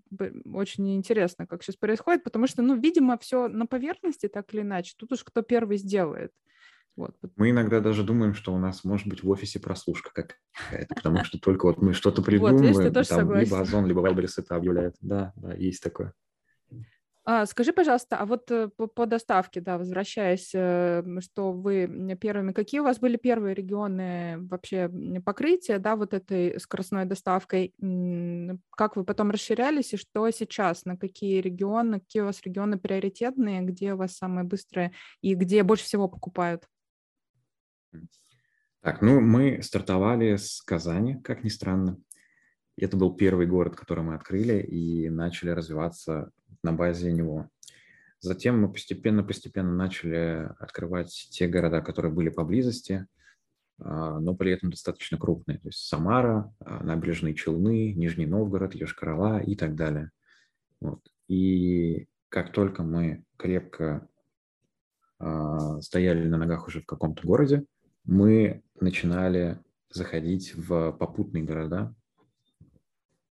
очень 0.53 0.95
интересно, 0.95 1.47
как 1.47 1.63
сейчас 1.63 1.77
происходит, 1.77 2.23
потому 2.23 2.47
что, 2.47 2.63
ну, 2.63 2.77
видимо, 2.77 3.19
все 3.19 3.49
на 3.49 3.67
поверхности 3.67 4.29
так 4.29 4.55
или 4.55 4.61
иначе. 4.61 4.95
Тут 4.97 5.13
уж 5.13 5.25
кто 5.25 5.43
первый 5.43 5.79
сделает. 5.79 6.31
Вот. 6.95 7.15
Мы 7.37 7.51
иногда 7.51 7.81
даже 7.81 8.05
думаем, 8.05 8.35
что 8.35 8.55
у 8.55 8.59
нас 8.59 8.85
может 8.85 9.07
быть 9.07 9.23
в 9.23 9.29
офисе 9.29 9.61
прослушка 9.61 10.11
какая-то, 10.15 10.95
потому 10.95 11.25
что 11.25 11.39
только 11.39 11.67
вот 11.67 11.83
мы 11.83 11.93
что-то 11.93 12.23
придумываем, 12.23 12.93
там 13.05 13.35
либо 13.35 13.61
Озон, 13.61 13.87
либо 13.87 14.01
Wildberries 14.01 14.39
это 14.39 14.57
объявляет. 14.57 14.95
Да, 15.01 15.33
да, 15.37 15.55
есть 15.55 15.83
такое. 15.83 16.15
А, 17.29 17.45
скажи, 17.45 17.73
пожалуйста, 17.73 18.19
а 18.19 18.25
вот 18.25 18.49
э, 18.53 18.69
по, 18.69 19.05
доставке, 19.05 19.61
да, 19.61 19.79
возвращаясь, 19.79 20.53
э, 20.55 21.03
что 21.19 21.51
вы 21.51 22.17
первыми, 22.21 22.53
какие 22.53 22.79
у 22.79 22.85
вас 22.85 23.01
были 23.01 23.17
первые 23.17 23.53
регионы 23.53 24.39
вообще 24.49 24.89
покрытия, 25.25 25.81
да, 25.81 25.97
вот 25.97 26.15
этой 26.15 26.61
скоростной 26.61 27.05
доставкой? 27.05 27.75
Как 28.71 28.95
вы 28.95 29.05
потом 29.05 29.33
расширялись 29.33 29.93
и 29.93 29.97
что 29.97 30.31
сейчас? 30.31 30.85
На 30.85 30.97
какие 30.97 31.41
регионы, 31.41 31.99
какие 31.99 32.23
у 32.23 32.27
вас 32.27 32.41
регионы 32.45 32.79
приоритетные, 32.79 33.63
где 33.63 33.95
у 33.95 33.97
вас 33.97 34.17
самые 34.17 34.45
быстрые 34.45 34.93
и 35.21 35.35
где 35.35 35.65
больше 35.65 35.83
всего 35.83 36.07
покупают? 36.07 36.69
Так, 38.83 39.03
ну 39.03 39.21
мы 39.21 39.65
стартовали 39.65 40.37
с 40.37 40.63
Казани, 40.63 41.21
как 41.23 41.43
ни 41.43 41.49
странно. 41.49 41.99
Это 42.77 42.97
был 42.97 43.17
первый 43.17 43.49
город, 43.49 43.75
который 43.75 44.05
мы 44.05 44.15
открыли 44.15 44.63
и 44.63 45.09
начали 45.09 45.51
развиваться 45.51 46.31
на 46.67 46.73
базе 46.73 47.13
него. 47.13 47.49
Затем 48.21 48.61
мы 48.61 48.73
постепенно-постепенно 48.73 49.73
начали 49.73 50.51
открывать 50.59 51.29
те 51.31 51.47
города, 51.47 51.81
которые 51.81 52.13
были 52.13 52.29
поблизости, 52.29 53.07
а, 53.79 54.19
но 54.19 54.35
при 54.35 54.51
этом 54.53 54.71
достаточно 54.71 55.17
крупные. 55.17 55.59
То 55.59 55.69
есть 55.69 55.79
Самара, 55.87 56.53
а, 56.61 56.83
Набережные 56.83 57.35
Челны, 57.35 57.93
Нижний 57.93 58.27
Новгород, 58.27 58.75
Йошкар-Ола 58.75 59.43
и 59.45 59.55
так 59.55 59.77
далее. 59.77 60.11
Вот. 60.81 61.01
И 61.29 62.09
как 62.29 62.53
только 62.53 62.83
мы 62.83 63.25
крепко 63.37 64.09
э, 65.21 65.79
стояли 65.81 66.29
на 66.29 66.37
ногах 66.37 66.67
уже 66.67 66.81
в 66.83 66.87
каком-то 66.87 67.27
городе, 67.27 67.65
мы 68.05 68.63
начинали 68.79 69.59
заходить 69.91 70.55
в 70.55 70.93
попутные 70.93 71.45
города, 71.45 71.95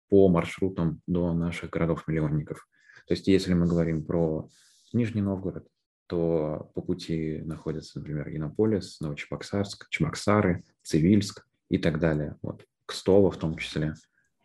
по 0.10 0.30
маршрутам 0.30 1.02
до 1.06 1.34
наших 1.34 1.70
городов-миллионников. 1.70 2.68
То 3.08 3.14
есть 3.14 3.28
если 3.28 3.54
мы 3.54 3.68
говорим 3.68 4.06
про 4.06 4.50
Нижний 4.94 5.22
Новгород, 5.22 5.68
то 6.08 6.72
по 6.74 6.82
пути 6.82 7.42
находятся, 7.46 8.00
например, 8.00 8.30
Иннополис, 8.30 9.00
Новочебоксарск, 9.02 9.90
Чебоксары, 9.90 10.64
Цивильск 10.84 11.46
и 11.70 11.78
так 11.78 12.00
далее. 12.00 12.38
Вот, 12.42 12.66
Кстово 12.86 13.32
в 13.32 13.38
том 13.38 13.58
числе. 13.58 13.94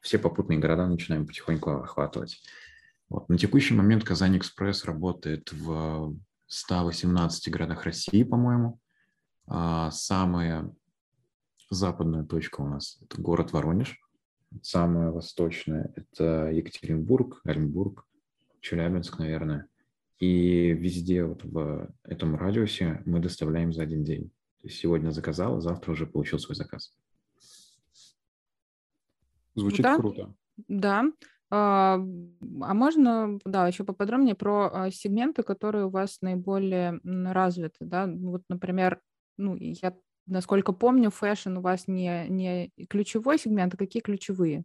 Все 0.00 0.18
попутные 0.18 0.58
города 0.58 0.86
начинаем 0.86 1.26
потихоньку 1.26 1.70
охватывать. 1.70 2.42
Вот. 3.08 3.28
На 3.28 3.38
текущий 3.38 3.74
момент 3.74 4.02
Казань-Экспресс 4.04 4.84
работает 4.84 5.52
в 5.52 6.16
118 6.46 7.52
городах 7.52 7.84
России, 7.84 8.24
по-моему. 8.24 8.80
А 9.46 9.90
самая 9.92 10.74
западная 11.70 12.24
точка 12.24 12.62
у 12.62 12.66
нас– 12.66 12.98
это 13.02 13.20
город 13.20 13.52
Воронеж– 13.52 14.00
Самая 14.60 15.10
восточная– 15.10 15.92
это 15.96 16.50
Екатеринбург, 16.50 17.40
Оренбург, 17.44 18.06
Челябинск, 18.62 19.18
наверное. 19.18 19.66
И 20.18 20.72
везде 20.72 21.24
вот 21.24 21.44
в 21.44 21.92
этом 22.04 22.36
радиусе 22.36 23.02
мы 23.04 23.20
доставляем 23.20 23.72
за 23.72 23.82
один 23.82 24.04
день. 24.04 24.30
То 24.60 24.68
есть 24.68 24.78
сегодня 24.78 25.10
заказал, 25.10 25.60
завтра 25.60 25.92
уже 25.92 26.06
получил 26.06 26.38
свой 26.38 26.56
заказ. 26.56 26.96
Звучит 29.54 29.82
да? 29.82 29.96
круто. 29.96 30.34
Да. 30.68 31.04
А, 31.50 31.96
а 31.96 32.74
можно, 32.74 33.38
да, 33.44 33.66
еще 33.66 33.84
поподробнее 33.84 34.34
про 34.34 34.70
а, 34.72 34.90
сегменты, 34.90 35.42
которые 35.42 35.84
у 35.84 35.90
вас 35.90 36.22
наиболее 36.22 36.98
развиты, 37.04 37.84
да? 37.84 38.06
Вот, 38.06 38.44
например, 38.48 39.02
ну, 39.36 39.56
я 39.58 39.94
Насколько 40.26 40.72
помню, 40.72 41.10
fashion 41.10 41.56
у 41.56 41.60
вас 41.60 41.88
не, 41.88 42.28
не 42.28 42.70
ключевой 42.88 43.38
сегмент, 43.38 43.74
а 43.74 43.76
какие 43.76 44.02
ключевые? 44.02 44.64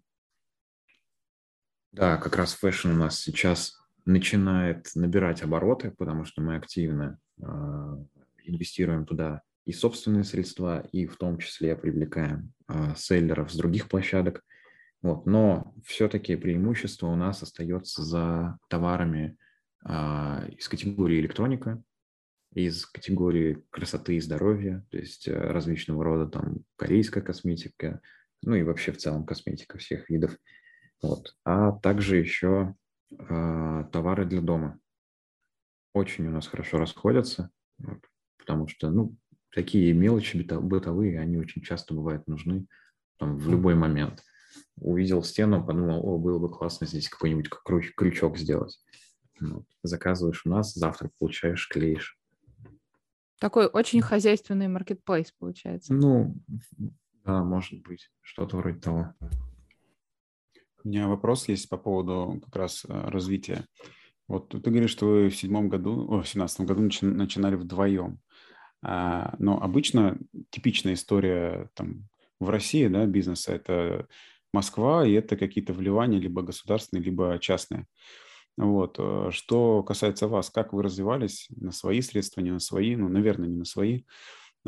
Да, 1.91 2.17
как 2.17 2.35
раз 2.35 2.53
fashion 2.53 2.89
у 2.89 2.95
нас 2.95 3.19
сейчас 3.19 3.81
начинает 4.07 4.89
набирать 4.95 5.43
обороты, 5.43 5.91
потому 5.91 6.23
что 6.23 6.41
мы 6.41 6.55
активно 6.55 7.19
э, 7.39 7.43
инвестируем 8.45 9.05
туда 9.05 9.41
и 9.65 9.73
собственные 9.73 10.23
средства, 10.23 10.87
и 10.93 11.05
в 11.05 11.17
том 11.17 11.37
числе 11.39 11.75
привлекаем 11.75 12.53
э, 12.69 12.93
селлеров 12.95 13.51
с 13.51 13.57
других 13.57 13.89
площадок. 13.89 14.43
Вот. 15.01 15.25
Но 15.25 15.73
все-таки 15.85 16.37
преимущество 16.37 17.07
у 17.07 17.17
нас 17.17 17.43
остается 17.43 18.01
за 18.01 18.57
товарами 18.69 19.37
э, 19.85 20.49
из 20.57 20.69
категории 20.69 21.19
электроника, 21.19 21.83
из 22.53 22.85
категории 22.85 23.61
красоты 23.71 24.15
и 24.15 24.21
здоровья, 24.21 24.85
то 24.89 24.97
есть 24.97 25.27
э, 25.27 25.33
различного 25.33 26.05
рода 26.05 26.31
там 26.31 26.59
корейская 26.77 27.21
косметика, 27.21 27.99
ну 28.41 28.55
и 28.55 28.63
вообще 28.63 28.93
в 28.93 28.97
целом 28.97 29.25
косметика 29.25 29.77
всех 29.77 30.09
видов. 30.09 30.37
Вот. 31.01 31.35
А 31.43 31.73
также 31.73 32.15
еще 32.15 32.73
товары 33.09 34.25
для 34.25 34.41
дома. 34.41 34.79
Очень 35.93 36.27
у 36.27 36.31
нас 36.31 36.47
хорошо 36.47 36.77
расходятся, 36.77 37.49
потому 38.37 38.67
что, 38.67 38.89
ну, 38.89 39.15
такие 39.51 39.93
мелочи 39.93 40.37
бытовые, 40.37 41.19
они 41.19 41.37
очень 41.37 41.61
часто 41.61 41.93
бывают 41.93 42.27
нужны 42.27 42.67
там, 43.17 43.37
в 43.37 43.49
любой 43.49 43.75
момент. 43.75 44.23
Увидел 44.75 45.23
стену, 45.23 45.65
подумал, 45.65 46.05
о, 46.05 46.19
было 46.19 46.37
бы 46.37 46.51
классно 46.51 46.85
здесь 46.85 47.09
какой-нибудь 47.09 47.49
крючок 47.95 48.37
сделать. 48.37 48.79
Вот. 49.39 49.65
Заказываешь 49.83 50.45
у 50.45 50.49
нас, 50.49 50.73
завтра 50.73 51.09
получаешь, 51.17 51.67
клеишь. 51.67 52.19
Такой 53.39 53.67
очень 53.67 54.01
хозяйственный 54.01 54.67
маркетплейс 54.67 55.31
получается. 55.31 55.93
Ну, 55.93 56.35
да, 57.23 57.43
может 57.43 57.81
быть, 57.83 58.11
что-то 58.21 58.57
вроде 58.57 58.79
того. 58.79 59.13
У 60.87 60.89
меня 60.89 61.09
вопрос 61.09 61.49
есть 61.49 61.67
по 61.67 61.75
поводу 61.75 62.39
как 62.45 62.55
раз 62.55 62.85
э, 62.87 63.09
развития. 63.09 63.65
Вот 64.29 64.47
ты 64.47 64.71
говоришь, 64.71 64.91
что 64.91 65.05
вы 65.05 65.29
в 65.29 65.35
седьмом 65.35 65.67
году, 65.67 66.07
о, 66.09 66.21
в 66.21 66.29
семнадцатом 66.29 66.65
году 66.65 66.83
начинали 67.01 67.55
вдвоем. 67.55 68.21
А, 68.81 69.35
но 69.37 69.61
обычно 69.61 70.17
типичная 70.49 70.93
история 70.93 71.69
там 71.73 72.07
в 72.39 72.49
России, 72.49 72.87
да, 72.87 73.05
бизнеса– 73.05 73.51
это 73.55 74.07
Москва, 74.53 75.05
и 75.05 75.11
это 75.11 75.35
какие-то 75.35 75.73
вливания 75.73 76.21
либо 76.21 76.41
государственные, 76.41 77.03
либо 77.03 77.37
частные. 77.41 77.85
Вот. 78.55 78.95
Э, 78.97 79.27
что 79.31 79.83
касается 79.83 80.29
вас, 80.29 80.49
как 80.49 80.71
вы 80.71 80.83
развивались 80.83 81.47
на 81.49 81.73
свои 81.73 81.99
средства, 81.99 82.39
не 82.39 82.51
на 82.51 82.59
свои, 82.59 82.95
ну, 82.95 83.09
наверное, 83.09 83.49
не 83.49 83.57
на 83.57 83.65
свои. 83.65 84.03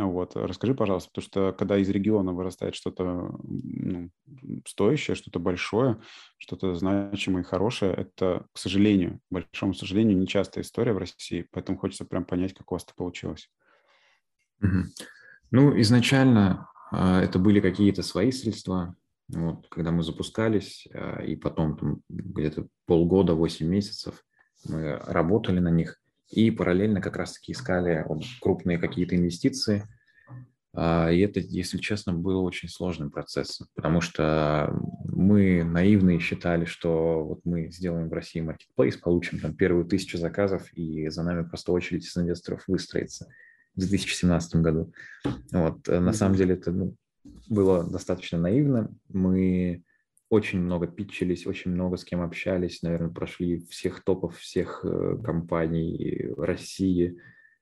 Вот. 0.07 0.35
Расскажи, 0.35 0.73
пожалуйста, 0.73 1.09
потому 1.13 1.25
что 1.25 1.51
когда 1.57 1.77
из 1.77 1.89
региона 1.89 2.31
вырастает 2.31 2.75
что-то 2.75 3.37
ну, 3.43 4.09
стоящее, 4.65 5.15
что-то 5.15 5.39
большое, 5.39 5.99
что-то 6.37 6.73
значимое 6.75 7.43
и 7.43 7.45
хорошее, 7.45 7.93
это, 7.93 8.45
к 8.53 8.57
сожалению, 8.57 9.19
большому 9.29 9.73
сожалению, 9.73 10.17
нечастая 10.17 10.63
история 10.63 10.93
в 10.93 10.99
России, 10.99 11.47
поэтому 11.51 11.77
хочется 11.77 12.05
прям 12.05 12.23
понять, 12.23 12.53
как 12.53 12.71
у 12.71 12.75
вас 12.75 12.83
это 12.83 12.93
получилось. 12.95 13.49
Ну, 15.51 15.79
изначально 15.81 16.69
э, 16.91 17.21
это 17.21 17.39
были 17.39 17.59
какие-то 17.59 18.03
свои 18.03 18.31
средства, 18.31 18.95
Вот, 19.27 19.67
когда 19.69 19.91
мы 19.91 20.03
запускались, 20.03 20.87
а, 20.93 21.21
и 21.23 21.35
потом 21.35 21.77
там, 21.77 22.01
где-то 22.09 22.67
полгода, 22.85 23.33
8 23.33 23.67
месяцев 23.67 24.23
мы 24.67 24.97
работали 24.97 25.59
на 25.59 25.69
них, 25.69 25.98
и 26.29 26.51
параллельно 26.51 27.01
как 27.01 27.17
раз-таки 27.17 27.53
искали 27.53 28.05
крупные 28.41 28.77
какие-то 28.77 29.15
инвестиции. 29.15 29.87
А, 30.73 31.11
и 31.11 31.19
это, 31.21 31.39
если 31.39 31.77
честно, 31.77 32.13
был 32.13 32.43
очень 32.43 32.69
сложный 32.69 33.09
процесс, 33.09 33.61
потому 33.75 34.01
что 34.01 34.79
мы 35.03 35.63
наивные 35.63 36.19
считали, 36.19 36.65
что 36.65 37.23
вот 37.23 37.41
мы 37.43 37.71
сделаем 37.71 38.07
в 38.07 38.13
России 38.13 38.41
маркетплейс, 38.41 38.97
получим 38.97 39.39
там 39.39 39.55
первую 39.55 39.85
тысячу 39.85 40.17
заказов, 40.17 40.71
и 40.73 41.09
за 41.09 41.23
нами 41.23 41.47
просто 41.47 41.71
очередь 41.71 42.05
из 42.05 42.15
инвесторов 42.15 42.63
выстроится 42.67 43.27
в 43.75 43.79
2017 43.79 44.55
году. 44.57 44.93
Вот. 45.51 45.87
Э, 45.89 45.99
на 45.99 46.13
самом 46.13 46.35
деле 46.35 46.53
это 46.53 46.71
ну, 46.71 46.95
было 47.47 47.83
достаточно 47.83 48.37
наивно. 48.37 48.91
Мы 49.09 49.83
очень 50.29 50.59
много 50.59 50.87
питчились, 50.87 51.47
очень 51.47 51.71
много 51.71 51.97
с 51.97 52.03
кем 52.03 52.21
общались, 52.21 52.83
наверное, 52.83 53.09
прошли 53.09 53.65
всех 53.65 54.03
топов 54.03 54.37
всех 54.37 54.81
э, 54.83 55.17
компаний 55.23 56.27
России 56.37 57.19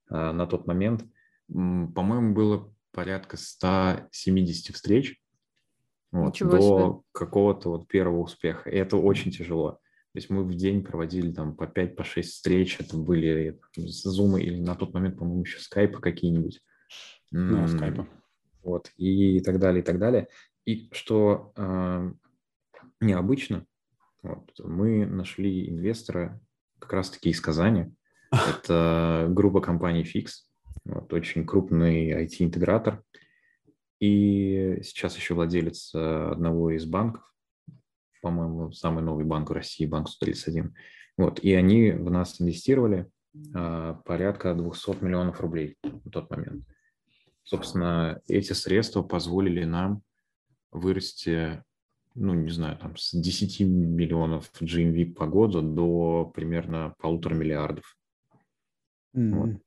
э, 0.10 0.32
на 0.32 0.46
тот 0.46 0.68
момент. 0.68 1.06
По-моему, 1.48 2.34
было 2.34 2.74
порядка 2.92 3.38
170 3.38 4.76
встреч 4.76 5.22
вот, 6.12 6.38
до 6.40 6.62
себе. 6.62 7.02
какого-то 7.14 7.70
вот 7.70 7.88
первого 7.88 8.20
успеха. 8.20 8.70
И 8.70 8.76
это 8.76 8.98
очень 8.98 9.32
тяжело. 9.32 9.80
То 10.14 10.20
есть 10.20 10.30
мы 10.30 10.44
в 10.44 10.54
день 10.56 10.84
проводили 10.84 11.32
там 11.32 11.56
по 11.56 11.66
5-6 11.66 11.96
по 11.96 12.04
встреч, 12.04 12.78
это 12.80 12.98
были 12.98 13.60
зумы 13.76 14.42
или 14.42 14.60
на 14.60 14.76
тот 14.76 14.94
момент, 14.94 15.18
по-моему, 15.18 15.44
еще 15.44 15.60
скайпы 15.60 16.02
какие-нибудь. 16.02 16.62
Ну, 17.32 17.68
скайпы. 17.68 18.08
Вот, 18.64 18.92
и 18.98 19.40
так 19.42 19.60
далее, 19.60 19.82
и 19.82 19.86
так 19.86 20.00
далее. 20.00 20.28
И 20.66 20.90
что 20.92 21.54
э, 21.56 22.12
необычно, 23.00 23.66
вот, 24.24 24.52
мы 24.60 25.06
нашли 25.06 25.70
инвестора 25.70 26.40
как 26.80 26.94
раз-таки 26.94 27.30
из 27.30 27.42
Казани. 27.42 27.94
Это 28.32 29.28
группа 29.30 29.62
компаний 29.62 30.04
Fix, 30.04 30.30
вот, 30.86 31.12
очень 31.14 31.46
крупный 31.46 32.12
IT-интегратор. 32.26 33.04
И 34.00 34.80
сейчас 34.84 35.16
еще 35.16 35.34
владелец 35.34 35.94
э, 35.96 36.30
одного 36.32 36.72
из 36.72 36.86
банков, 36.86 37.24
по-моему, 38.22 38.72
самый 38.72 39.04
новый 39.04 39.26
банк 39.26 39.50
в 39.50 39.54
России, 39.54 39.86
банк 39.86 40.10
131. 40.10 40.76
Вот, 41.18 41.40
и 41.40 41.54
они 41.54 41.92
в 41.92 42.12
нас 42.12 42.40
инвестировали 42.40 43.10
а, 43.54 43.96
порядка 44.06 44.54
200 44.54 45.04
миллионов 45.04 45.42
рублей 45.42 45.78
в 45.84 46.10
тот 46.10 46.30
момент. 46.30 46.66
Собственно, 47.44 48.22
эти 48.28 48.54
средства 48.54 49.02
позволили 49.02 49.64
нам 49.64 50.02
вырасти, 50.72 51.64
ну, 52.18 52.34
не 52.34 52.50
знаю, 52.50 52.78
там, 52.78 52.98
с 52.98 53.14
10 53.14 53.62
миллионов 53.62 54.52
GMV 54.60 55.14
по 55.14 55.28
году 55.28 55.62
до 55.62 56.32
примерно 56.34 56.94
полутора 57.00 57.36
миллиардов. 57.36 57.96
Mm-hmm. 59.16 59.30
Вот. 59.34 59.62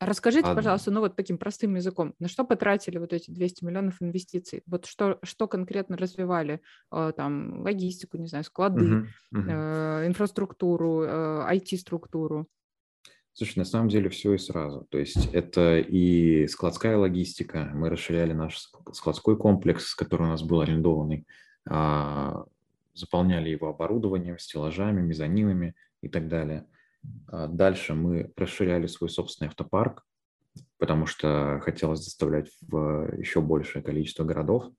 Расскажите, 0.00 0.48
а... 0.48 0.54
пожалуйста, 0.54 0.90
ну 0.90 1.00
вот 1.00 1.16
таким 1.16 1.38
простым 1.38 1.76
языком, 1.76 2.14
на 2.18 2.28
что 2.28 2.44
потратили 2.44 2.98
вот 2.98 3.12
эти 3.12 3.30
200 3.30 3.64
миллионов 3.64 4.00
инвестиций? 4.00 4.62
Вот 4.66 4.86
что, 4.86 5.18
что 5.22 5.48
конкретно 5.48 5.96
развивали? 5.96 6.60
Э, 6.92 7.12
там 7.16 7.62
логистику, 7.62 8.18
не 8.18 8.26
знаю, 8.26 8.44
склады, 8.44 8.84
uh-huh, 8.84 9.06
uh-huh. 9.34 10.02
Э, 10.02 10.06
инфраструктуру, 10.06 11.02
э, 11.02 11.46
IT-структуру? 11.54 12.48
Слушай, 13.36 13.58
на 13.58 13.64
самом 13.64 13.88
деле 13.88 14.08
все 14.10 14.34
и 14.34 14.38
сразу. 14.38 14.86
То 14.90 14.98
есть 14.98 15.28
это 15.32 15.78
и 15.78 16.46
складская 16.46 16.96
логистика. 16.96 17.68
Мы 17.74 17.90
расширяли 17.90 18.32
наш 18.32 18.70
складской 18.92 19.36
комплекс, 19.36 19.96
который 19.96 20.22
у 20.22 20.30
нас 20.30 20.44
был 20.44 20.60
арендованный, 20.60 21.26
а, 21.68 22.44
заполняли 22.94 23.48
его 23.48 23.68
оборудованием, 23.68 24.38
стеллажами, 24.38 25.00
мезонинами 25.00 25.74
и 26.00 26.08
так 26.08 26.28
далее. 26.28 26.66
А 27.26 27.48
дальше 27.48 27.94
мы 27.94 28.32
расширяли 28.36 28.86
свой 28.86 29.10
собственный 29.10 29.48
автопарк, 29.48 30.06
потому 30.78 31.06
что 31.06 31.60
хотелось 31.64 32.04
доставлять 32.04 32.52
в 32.60 33.16
еще 33.18 33.40
большее 33.40 33.82
количество 33.82 34.22
городов. 34.22 34.70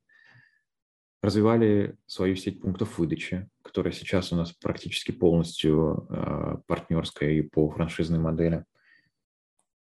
Развивали 1.26 1.98
свою 2.06 2.36
сеть 2.36 2.62
пунктов 2.62 3.00
выдачи, 3.00 3.50
которая 3.64 3.92
сейчас 3.92 4.32
у 4.32 4.36
нас 4.36 4.52
практически 4.52 5.12
полностью 5.12 6.06
э, 6.08 6.58
партнерская 6.68 7.32
и 7.32 7.42
по 7.42 7.68
франшизной 7.72 8.20
модели. 8.20 8.64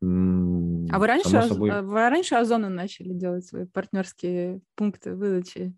А 0.00 0.98
вы 0.98 1.06
раньше, 1.06 1.42
собой... 1.42 1.70
А, 1.70 1.82
вы 1.82 2.08
раньше 2.08 2.36
Озоны 2.36 2.70
начали 2.70 3.12
делать 3.12 3.44
свои 3.44 3.66
партнерские 3.66 4.62
пункты 4.74 5.14
выдачи? 5.14 5.76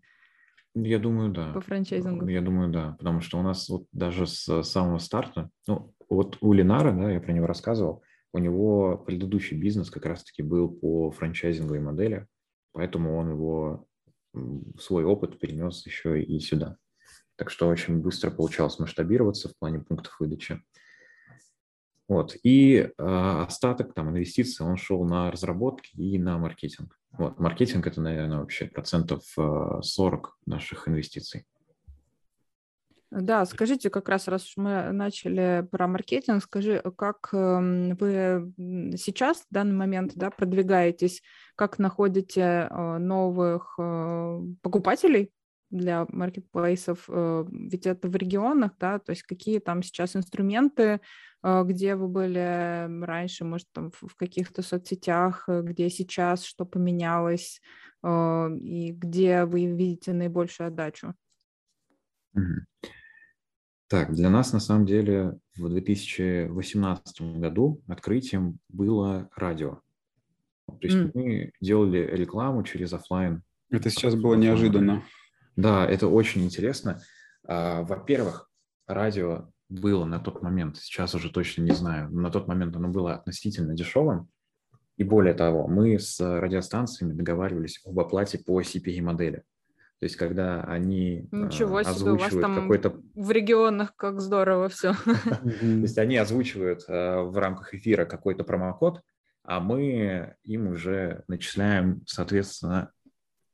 Я 0.73 0.99
думаю, 0.99 1.33
да. 1.33 1.51
По 1.51 1.59
франчайзингу? 1.59 2.25
Я 2.27 2.39
думаю, 2.39 2.71
да, 2.71 2.95
потому 2.97 3.19
что 3.19 3.37
у 3.37 3.41
нас 3.41 3.67
вот 3.67 3.87
даже 3.91 4.25
с 4.25 4.63
самого 4.63 4.99
старта, 4.99 5.49
ну, 5.67 5.93
вот 6.09 6.37
у 6.39 6.53
Ленара, 6.53 6.93
да, 6.93 7.11
я 7.11 7.19
про 7.19 7.33
него 7.33 7.45
рассказывал, 7.45 8.03
у 8.31 8.37
него 8.37 8.97
предыдущий 8.97 9.57
бизнес 9.57 9.89
как 9.89 10.05
раз-таки 10.05 10.43
был 10.43 10.69
по 10.69 11.11
франчайзинговой 11.11 11.81
модели, 11.81 12.25
поэтому 12.71 13.17
он 13.17 13.31
его 13.31 13.86
свой 14.79 15.03
опыт 15.03 15.39
перенес 15.39 15.85
еще 15.85 16.21
и 16.21 16.39
сюда. 16.39 16.77
Так 17.35 17.51
что 17.51 17.67
очень 17.67 17.99
быстро 17.99 18.31
получалось 18.31 18.79
масштабироваться 18.79 19.49
в 19.49 19.57
плане 19.57 19.79
пунктов 19.79 20.19
выдачи. 20.19 20.61
Вот. 22.07 22.35
И 22.43 22.77
э, 22.77 22.91
остаток 22.97 23.93
там 23.93 24.09
инвестиций, 24.09 24.65
он 24.65 24.77
шел 24.77 25.03
на 25.03 25.29
разработки 25.29 25.95
и 25.95 26.17
на 26.17 26.37
маркетинг. 26.37 26.97
Вот. 27.11 27.39
Маркетинг– 27.39 27.85
это, 27.87 28.01
наверное, 28.01 28.39
вообще 28.39 28.65
процентов 28.65 29.23
40 29.35 30.27
э, 30.27 30.49
наших 30.49 30.87
инвестиций. 30.87 31.45
Да, 33.09 33.45
скажите, 33.45 33.89
как 33.89 34.09
раз 34.09 34.27
раз 34.27 34.51
мы 34.57 34.91
начали 34.91 35.65
про 35.71 35.87
маркетинг, 35.87 36.43
скажи, 36.43 36.83
как 36.97 37.29
эм, 37.31 37.95
вы 37.95 38.51
сейчас, 38.97 39.37
в 39.49 39.53
данный 39.53 39.75
момент, 39.75 40.11
да, 40.15 40.29
продвигаетесь, 40.29 41.21
как 41.55 41.79
находите 41.79 42.67
э, 42.69 42.97
новых 42.97 43.75
э, 43.79 44.41
покупателей 44.61 45.31
для 45.69 46.05
маркетплейсов, 46.09 47.05
э, 47.07 47.45
ведь 47.49 47.85
это 47.85 48.09
в 48.09 48.15
регионах, 48.17 48.73
да, 48.77 48.99
то 48.99 49.11
есть 49.11 49.23
какие 49.23 49.59
там 49.59 49.83
сейчас 49.83 50.15
инструменты, 50.17 50.99
где 51.43 51.95
вы 51.95 52.09
были 52.09 53.05
раньше, 53.05 53.45
может, 53.45 53.67
там 53.71 53.91
в 53.91 54.15
каких-то 54.15 54.61
соцсетях, 54.63 55.45
где 55.47 55.89
сейчас, 55.89 56.43
что 56.43 56.65
поменялось, 56.65 57.61
и 58.03 58.91
где 58.91 59.45
вы 59.45 59.65
видите 59.67 60.13
наибольшую 60.13 60.67
отдачу? 60.67 61.13
Так, 63.89 64.13
для 64.13 64.29
нас 64.29 64.51
на 64.51 64.59
самом 64.59 64.85
деле 64.85 65.39
в 65.55 65.69
2018 65.69 67.21
году 67.39 67.81
открытием 67.87 68.59
было 68.67 69.29
радио. 69.35 69.79
То 70.67 70.79
есть 70.81 70.97
mm. 70.97 71.11
мы 71.13 71.51
делали 71.61 71.99
рекламу 71.99 72.63
через 72.63 72.91
офлайн. 72.91 73.43
Это 73.69 73.89
сейчас 73.89 74.15
было 74.15 74.35
неожиданно. 74.35 75.03
Да, 75.55 75.85
это 75.85 76.07
очень 76.07 76.43
интересно. 76.43 77.01
А, 77.47 77.83
во-первых, 77.83 78.51
радио 78.87 79.49
было 79.69 80.05
на 80.05 80.19
тот 80.19 80.41
момент, 80.41 80.77
сейчас 80.77 81.15
уже 81.15 81.29
точно 81.29 81.63
не 81.63 81.71
знаю, 81.71 82.09
но 82.11 82.21
на 82.21 82.31
тот 82.31 82.47
момент 82.47 82.75
оно 82.75 82.89
было 82.89 83.15
относительно 83.15 83.73
дешевым. 83.73 84.29
И 84.97 85.03
более 85.03 85.33
того, 85.33 85.67
мы 85.67 85.99
с 85.99 86.19
радиостанциями 86.19 87.13
договаривались 87.13 87.81
об 87.85 87.99
оплате 87.99 88.39
по 88.39 88.59
CPE-модели. 88.61 89.43
То 89.99 90.05
есть, 90.05 90.15
когда 90.15 90.61
они 90.61 91.27
Ничего 91.31 91.81
себе, 91.81 91.91
озвучивают 91.91 92.33
у 92.33 92.35
вас 92.35 92.41
там 92.41 92.55
какой-то... 92.61 93.01
в 93.15 93.31
регионах 93.31 93.95
как 93.95 94.21
здорово 94.21 94.69
все. 94.69 94.93
То 95.05 95.49
есть, 95.65 95.97
они 95.97 96.17
озвучивают 96.17 96.83
э, 96.87 97.21
в 97.21 97.35
рамках 97.37 97.73
эфира 97.73 98.05
какой-то 98.05 98.43
промокод, 98.43 99.01
а 99.43 99.59
мы 99.59 100.35
им 100.43 100.67
уже 100.67 101.23
начисляем, 101.27 102.03
соответственно, 102.05 102.91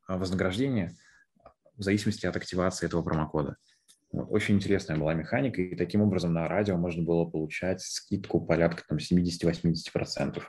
вознаграждение 0.08 0.98
в 1.78 1.84
зависимости 1.84 2.26
от 2.26 2.36
активации 2.36 2.88
этого 2.88 3.04
промокода. 3.04 3.56
Вот. 4.12 4.28
Очень 4.30 4.56
интересная 4.56 4.98
была 4.98 5.14
механика, 5.14 5.62
и 5.62 5.76
таким 5.76 6.02
образом 6.02 6.34
на 6.34 6.48
радио 6.48 6.78
можно 6.78 7.04
было 7.04 7.26
получать 7.26 7.82
скидку 7.82 8.42
порядка 8.42 8.84
там 8.88 8.98
70-80%. 8.98 10.42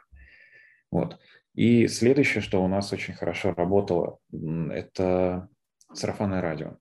Вот. 0.91 1.19
И 1.55 1.87
следующее, 1.87 2.43
что 2.43 2.63
у 2.65 2.69
нас 2.69 2.93
очень 2.93 3.15
хорошо 3.15 3.55
работало, 3.55 4.19
это 4.33 5.49
сарафанное 5.95 6.41
радио. 6.41 6.79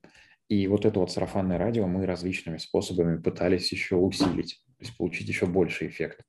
И 0.49 0.67
вот 0.67 0.85
это 0.85 0.99
вот 0.99 1.11
сарафанное 1.11 1.57
радио 1.57 1.87
мы 1.87 2.05
различными 2.05 2.57
способами 2.57 3.17
пытались 3.17 3.71
еще 3.71 3.95
усилить, 3.95 4.61
то 4.77 4.85
есть 4.85 4.97
получить 4.97 5.27
еще 5.27 5.45
больший 5.45 5.87
эффект. 5.87 6.21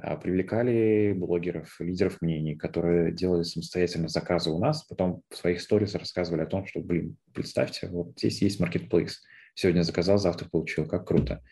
А, 0.00 0.16
привлекали 0.16 1.12
блогеров, 1.12 1.80
лидеров 1.80 2.20
мнений, 2.20 2.54
которые 2.54 3.12
делали 3.12 3.42
самостоятельно 3.42 4.08
заказы 4.08 4.50
у 4.50 4.58
нас, 4.58 4.84
потом 4.84 5.22
в 5.28 5.36
своих 5.36 5.60
сторис 5.60 5.94
рассказывали 5.94 6.42
о 6.42 6.46
том, 6.46 6.66
что, 6.66 6.80
блин, 6.80 7.16
представьте, 7.34 7.88
вот 7.88 8.12
здесь 8.16 8.40
есть 8.40 8.60
marketplace, 8.60 9.14
сегодня 9.54 9.82
заказал, 9.82 10.18
завтра 10.18 10.48
получил, 10.48 10.86
как 10.86 11.06
круто. 11.06 11.42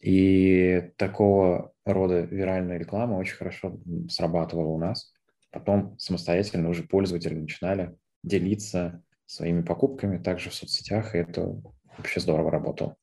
И 0.00 0.92
такого 0.96 1.72
рода 1.84 2.20
виральная 2.20 2.78
реклама 2.78 3.14
очень 3.14 3.36
хорошо 3.36 3.80
срабатывала 4.08 4.68
у 4.68 4.78
нас. 4.78 5.12
Потом 5.50 5.98
самостоятельно 5.98 6.68
уже 6.68 6.84
пользователи 6.84 7.34
начинали 7.34 7.96
делиться 8.22 9.02
своими 9.26 9.62
покупками, 9.62 10.22
также 10.22 10.50
в 10.50 10.54
соцсетях, 10.54 11.14
и 11.14 11.18
это 11.18 11.60
вообще 11.96 12.20
здорово 12.20 12.50
работало. 12.50 12.96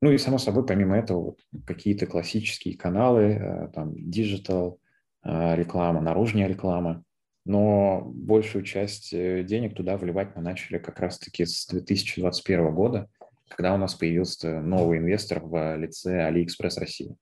Ну 0.00 0.10
и, 0.10 0.18
само 0.18 0.38
собой, 0.38 0.64
помимо 0.64 0.96
этого, 0.96 1.36
какие-то 1.66 2.06
классические 2.06 2.76
каналы, 2.76 3.22
э, 3.22 3.68
там, 3.74 3.92
digital, 3.94 4.80
э, 5.22 5.56
реклама, 5.56 6.00
наружная 6.00 6.46
реклама, 6.46 7.04
но 7.44 8.02
большую 8.06 8.64
часть 8.64 9.12
э, 9.12 9.42
денег 9.42 9.74
туда 9.74 9.96
вливать 9.98 10.34
мы 10.36 10.42
начали 10.42 10.78
как 10.78 11.00
раз-таки 11.00 11.44
с 11.44 11.66
2021 11.66 12.74
года, 12.74 13.10
когда 13.48 13.74
у 13.74 13.76
нас 13.76 13.94
появился 13.94 14.60
новый 14.60 14.98
инвестор 14.98 15.40
в 15.40 15.76
лице 15.76 16.28
AliExpress 16.30 16.78
России. 16.78 17.16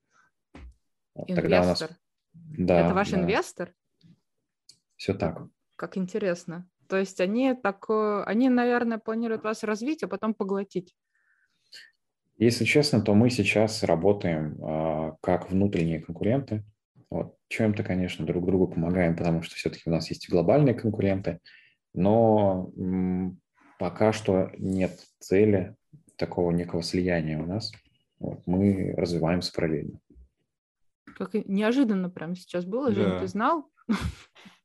Инвестор? 1.15 1.37
Тогда 1.37 1.63
у 1.63 1.65
нас... 1.65 1.89
Да, 2.33 2.81
Это 2.81 2.95
ваш 2.95 3.11
да. 3.11 3.21
инвестор? 3.21 3.75
Все 4.97 5.15
так. 5.15 5.43
Как 5.75 5.97
интересно. 5.97 6.69
То 6.89 6.97
есть 6.97 7.21
они 7.21 7.55
так, 7.55 7.87
они, 8.27 8.49
наверное, 8.49 8.99
планируют 8.99 9.45
вас 9.45 9.63
развить, 9.63 10.03
а 10.03 10.09
потом 10.09 10.35
поглотить. 10.35 10.95
Если 12.39 12.65
честно, 12.65 13.01
то 13.01 13.15
мы 13.15 13.31
сейчас 13.31 13.83
работаем 13.83 14.63
э, 14.63 15.13
как 15.21 15.51
внутренние 15.51 16.01
конкуренты. 16.01 16.65
Вот. 17.11 17.35
Чем-то, 17.49 17.83
конечно, 17.83 18.25
друг 18.25 18.47
другу 18.47 18.69
помогаем, 18.69 19.17
потому 19.17 19.43
что 19.43 19.57
все-таки 19.57 19.83
у 19.87 19.91
нас 19.91 20.09
есть 20.09 20.29
и 20.29 20.31
глобальные 20.31 20.75
конкуренты, 20.75 21.41
но 21.95 22.71
м, 22.77 23.41
пока 23.79 24.13
что 24.13 24.53
нет 24.57 25.01
цели 25.19 25.75
такого 26.17 26.53
некого 26.53 26.83
слияния 26.83 27.39
у 27.43 27.47
нас. 27.47 27.73
Вот. 28.21 28.43
Мы 28.47 28.95
развиваемся 28.97 29.53
параллельно. 29.53 30.01
Как 31.17 31.35
неожиданно 31.35 32.09
прямо 32.09 32.37
сейчас 32.37 32.65
было, 32.65 32.93
да. 32.93 33.21
ты 33.21 33.27
знал? 33.27 33.69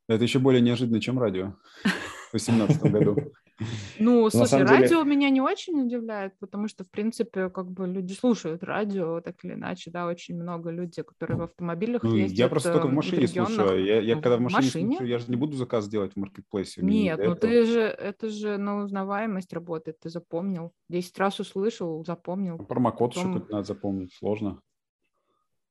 Это 0.07 0.23
еще 0.23 0.38
более 0.39 0.62
неожиданно, 0.62 1.01
чем 1.01 1.17
радио 1.17 1.55
2018 2.33 2.91
году. 2.91 3.17
Ну, 3.99 4.29
слушай, 4.31 4.63
радио 4.63 5.03
меня 5.03 5.29
не 5.29 5.39
очень 5.39 5.79
удивляет, 5.79 6.33
потому 6.39 6.67
что, 6.67 6.83
в 6.83 6.89
принципе, 6.89 7.49
как 7.49 7.69
бы 7.69 7.87
люди 7.87 8.13
слушают 8.13 8.63
радио, 8.63 9.21
так 9.21 9.35
или 9.43 9.53
иначе, 9.53 9.91
да, 9.91 10.07
очень 10.07 10.35
много 10.35 10.71
людей, 10.71 11.03
которые 11.03 11.37
в 11.37 11.43
автомобилях 11.43 12.01
ну, 12.01 12.15
ездят. 12.15 12.39
Я 12.39 12.49
просто 12.49 12.73
только 12.73 12.87
в 12.87 12.91
э, 12.91 12.93
машине 12.93 13.27
слушаю. 13.27 13.85
Я, 13.85 14.01
я 14.01 14.15
когда 14.15 14.37
в 14.37 14.41
машине, 14.41 14.87
слушаю, 14.87 15.07
я 15.07 15.19
же 15.19 15.25
не 15.27 15.35
буду 15.35 15.55
заказ 15.55 15.87
делать 15.87 16.13
в 16.13 16.19
маркетплейсе. 16.19 16.81
Нет, 16.81 17.19
ну 17.23 17.35
ты 17.35 17.65
же, 17.65 17.81
это 17.81 18.29
же 18.29 18.57
на 18.57 18.83
узнаваемость 18.83 19.53
работает, 19.53 19.99
ты 19.99 20.09
запомнил. 20.09 20.73
Десять 20.89 21.17
раз 21.19 21.39
услышал, 21.39 22.03
запомнил. 22.03 22.57
Промокод 22.57 23.13
Потом... 23.13 23.35
еще 23.35 23.45
надо 23.49 23.63
запомнить, 23.65 24.13
сложно. 24.15 24.59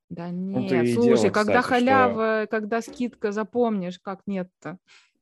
Да 0.08 0.28
ну, 0.30 0.60
нет, 0.60 0.84
ну, 0.88 1.02
слушай, 1.02 1.22
дело, 1.22 1.32
когда 1.32 1.62
кстати, 1.62 1.80
халява, 1.80 2.42
что... 2.42 2.46
когда 2.50 2.82
скидка, 2.82 3.32
запомнишь, 3.32 3.98
как 3.98 4.20
нет-то. 4.26 4.78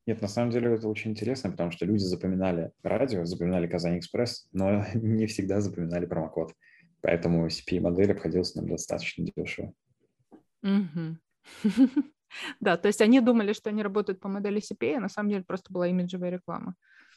Нет, 0.07 0.23
на 0.23 0.29
самом 0.29 0.51
деле 0.51 0.75
это 0.75 0.89
очень 0.89 1.13
интересно, 1.13 1.51
потому 1.51 1.71
что 1.71 1.87
люди 1.87 2.03
запоминали 2.03 2.73
радио, 2.83 3.25
запоминали 3.25 3.67
Казань 3.67 3.99
Экспресс, 3.99 4.49
но 4.53 4.85
не 4.95 5.27
всегда 5.27 5.61
запоминали 5.61 6.07
промокод. 6.07 6.55
Поэтому 7.03 7.47
CPA-модель 7.47 8.13
обходилась 8.13 8.55
нам 8.55 8.69
достаточно 8.69 9.25
дешево. 9.25 9.73
Да, 12.61 12.77
то 12.77 12.87
есть 12.87 13.01
они 13.01 13.21
думали, 13.21 13.53
что 13.53 13.71
они 13.71 13.83
работают 13.83 14.21
по 14.21 14.29
модели 14.29 14.61
CPA, 14.61 14.99
а 14.99 15.01
на 15.01 15.09
самом 15.09 15.31
деле 15.31 15.43
просто 15.43 15.73
была 15.73 15.89
имиджевая 15.89 16.31
реклама. 16.31 16.77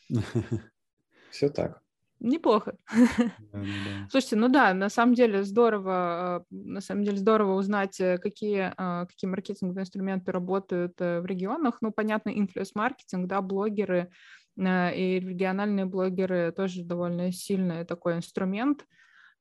Все 1.30 1.50
так. 1.50 1.83
Неплохо. 2.24 2.78
Слушайте, 4.10 4.38
ну 4.38 4.48
да, 4.48 4.74
на 4.74 4.88
самом 4.88 5.14
деле 5.14 5.44
здорово, 5.44 6.46
э, 6.50 6.56
на 6.56 6.80
самом 6.80 7.04
деле 7.04 7.18
здорово 7.18 7.56
узнать, 7.56 8.00
э, 8.00 8.18
какие, 8.18 8.72
э, 8.78 9.06
какие 9.08 9.30
маркетинговые 9.30 9.82
инструменты 9.84 10.32
работают 10.32 10.94
в 11.00 11.26
регионах. 11.26 11.80
Ну, 11.82 11.92
понятно, 11.92 12.30
инфлюенс-маркетинг, 12.30 13.28
да, 13.28 13.42
блогеры 13.42 14.10
и 14.56 15.20
региональные 15.20 15.86
блогеры 15.86 16.54
тоже 16.56 16.84
довольно 16.84 17.32
сильный 17.32 17.86
такой 17.86 18.18
инструмент. 18.18 18.86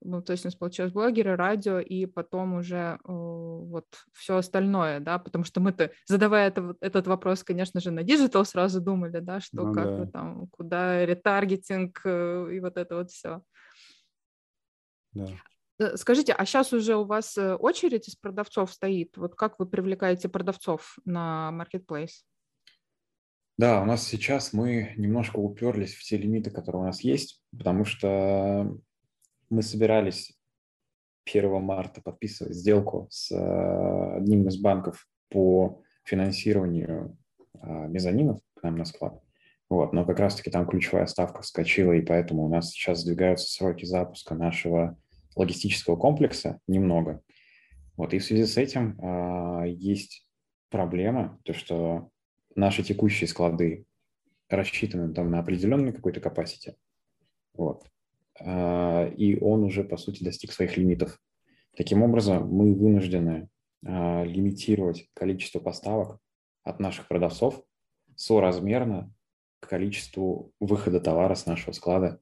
Ну, 0.04 0.22
то 0.22 0.32
есть 0.32 0.44
у 0.44 0.48
нас 0.48 0.54
получилось 0.54 0.92
блогеры, 0.92 1.36
радио 1.36 1.78
и 1.78 2.06
потом 2.06 2.54
уже 2.54 2.98
вот 3.04 3.86
все 4.12 4.36
остальное, 4.36 5.00
да, 5.00 5.18
потому 5.18 5.44
что 5.44 5.60
мы-то, 5.60 5.90
задавая 6.06 6.48
это, 6.48 6.76
этот 6.80 7.06
вопрос, 7.06 7.44
конечно 7.44 7.80
же, 7.80 7.90
на 7.90 8.02
digital 8.02 8.44
сразу 8.44 8.80
думали, 8.80 9.20
да, 9.20 9.40
что 9.40 9.62
ну, 9.62 9.72
как 9.72 9.84
да. 9.84 10.06
там, 10.06 10.46
куда 10.48 11.04
ретаргетинг 11.06 12.00
э, 12.04 12.48
и 12.52 12.60
вот 12.60 12.76
это 12.76 12.96
вот 12.96 13.10
все. 13.10 13.42
Да. 15.12 15.26
Э, 15.78 15.96
скажите, 15.96 16.32
а 16.32 16.44
сейчас 16.44 16.72
уже 16.72 16.96
у 16.96 17.04
вас 17.04 17.36
э, 17.36 17.54
очередь 17.54 18.08
из 18.08 18.16
продавцов 18.16 18.72
стоит? 18.72 19.16
Вот 19.16 19.34
как 19.34 19.58
вы 19.58 19.66
привлекаете 19.66 20.28
продавцов 20.28 20.98
на 21.04 21.50
маркетплейс? 21.52 22.22
Да, 23.58 23.82
у 23.82 23.84
нас 23.84 24.06
сейчас 24.06 24.52
мы 24.52 24.94
немножко 24.96 25.36
уперлись 25.36 25.94
в 25.94 26.02
те 26.02 26.16
лимиты, 26.16 26.50
которые 26.50 26.82
у 26.82 26.86
нас 26.86 27.02
есть, 27.02 27.42
потому 27.56 27.84
что 27.84 28.76
мы 29.52 29.62
собирались 29.62 30.32
1 31.26 31.62
марта 31.62 32.00
подписывать 32.00 32.54
сделку 32.54 33.06
с 33.10 33.30
э, 33.30 34.16
одним 34.16 34.48
из 34.48 34.56
банков 34.56 35.06
по 35.28 35.82
финансированию 36.04 37.16
э, 37.54 37.88
мезонинов 37.88 38.40
к 38.54 38.62
нам 38.62 38.76
на 38.76 38.84
склад. 38.84 39.22
Вот, 39.68 39.92
но 39.92 40.04
как 40.04 40.18
раз-таки 40.18 40.50
там 40.50 40.66
ключевая 40.66 41.06
ставка 41.06 41.42
вскочила, 41.42 41.92
и 41.92 42.00
поэтому 42.00 42.44
у 42.44 42.48
нас 42.48 42.70
сейчас 42.70 43.00
сдвигаются 43.00 43.50
сроки 43.50 43.84
запуска 43.84 44.34
нашего 44.34 44.98
логистического 45.36 45.96
комплекса 45.96 46.58
немного. 46.66 47.22
Вот, 47.96 48.14
и 48.14 48.18
в 48.18 48.24
связи 48.24 48.46
с 48.46 48.56
этим 48.56 48.98
э, 48.98 49.68
есть 49.68 50.26
проблема, 50.70 51.38
то 51.44 51.52
что 51.52 52.08
наши 52.54 52.82
текущие 52.82 53.28
склады 53.28 53.84
рассчитаны 54.48 55.12
там 55.12 55.30
на 55.30 55.40
определенный 55.40 55.92
какой-то 55.92 56.20
capacity. 56.20 56.74
Вот. 57.54 57.91
А, 58.44 59.06
и 59.06 59.38
он 59.38 59.64
уже, 59.64 59.84
по 59.84 59.96
сути, 59.96 60.24
достиг 60.24 60.52
своих 60.52 60.76
лимитов. 60.76 61.18
Таким 61.76 62.02
образом, 62.02 62.48
мы 62.48 62.74
вынуждены 62.74 63.48
а, 63.84 64.24
лимитировать 64.24 65.08
количество 65.14 65.60
поставок 65.60 66.18
от 66.64 66.80
наших 66.80 67.08
продавцов 67.08 67.62
соразмерно 68.16 69.12
количеству 69.60 70.52
выхода 70.60 71.00
товара 71.00 71.34
с 71.34 71.46
нашего 71.46 71.72
склада 71.72 72.20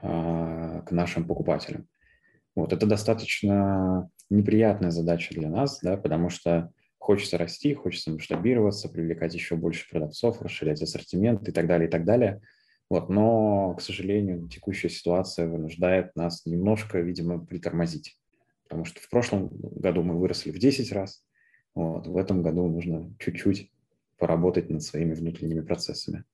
а, 0.00 0.82
к 0.82 0.90
нашим 0.90 1.26
покупателям. 1.26 1.86
Вот 2.54 2.72
это 2.72 2.86
достаточно 2.86 4.10
неприятная 4.30 4.90
задача 4.90 5.34
для 5.34 5.48
нас, 5.48 5.80
да, 5.80 5.96
потому 5.96 6.28
что 6.28 6.72
хочется 6.98 7.38
расти, 7.38 7.74
хочется 7.74 8.10
масштабироваться, 8.10 8.88
привлекать 8.88 9.34
еще 9.34 9.54
больше 9.54 9.88
продавцов, 9.88 10.42
расширять 10.42 10.82
ассортимент 10.82 11.48
и 11.48 11.52
так 11.52 11.66
далее, 11.66 11.88
и 11.88 11.90
так 11.90 12.04
далее– 12.04 12.40
вот, 12.90 13.10
но, 13.10 13.74
к 13.74 13.82
сожалению, 13.82 14.48
текущая 14.48 14.88
ситуация 14.88 15.46
вынуждает 15.46 16.16
нас 16.16 16.46
немножко, 16.46 17.00
видимо, 17.00 17.44
притормозить. 17.44 18.18
Потому 18.64 18.84
что 18.84 19.00
в 19.00 19.08
прошлом 19.08 19.48
году 19.50 20.02
мы 20.02 20.18
выросли 20.18 20.50
в 20.50 20.58
10 20.58 20.92
раз, 20.92 21.24
вот, 21.74 22.06
в 22.06 22.16
этом 22.16 22.42
году 22.42 22.66
нужно 22.68 23.14
чуть-чуть 23.18 23.70
поработать 24.18 24.70
над 24.70 24.82
своими 24.82 25.14
внутренними 25.14 25.60
процессами. 25.60 26.24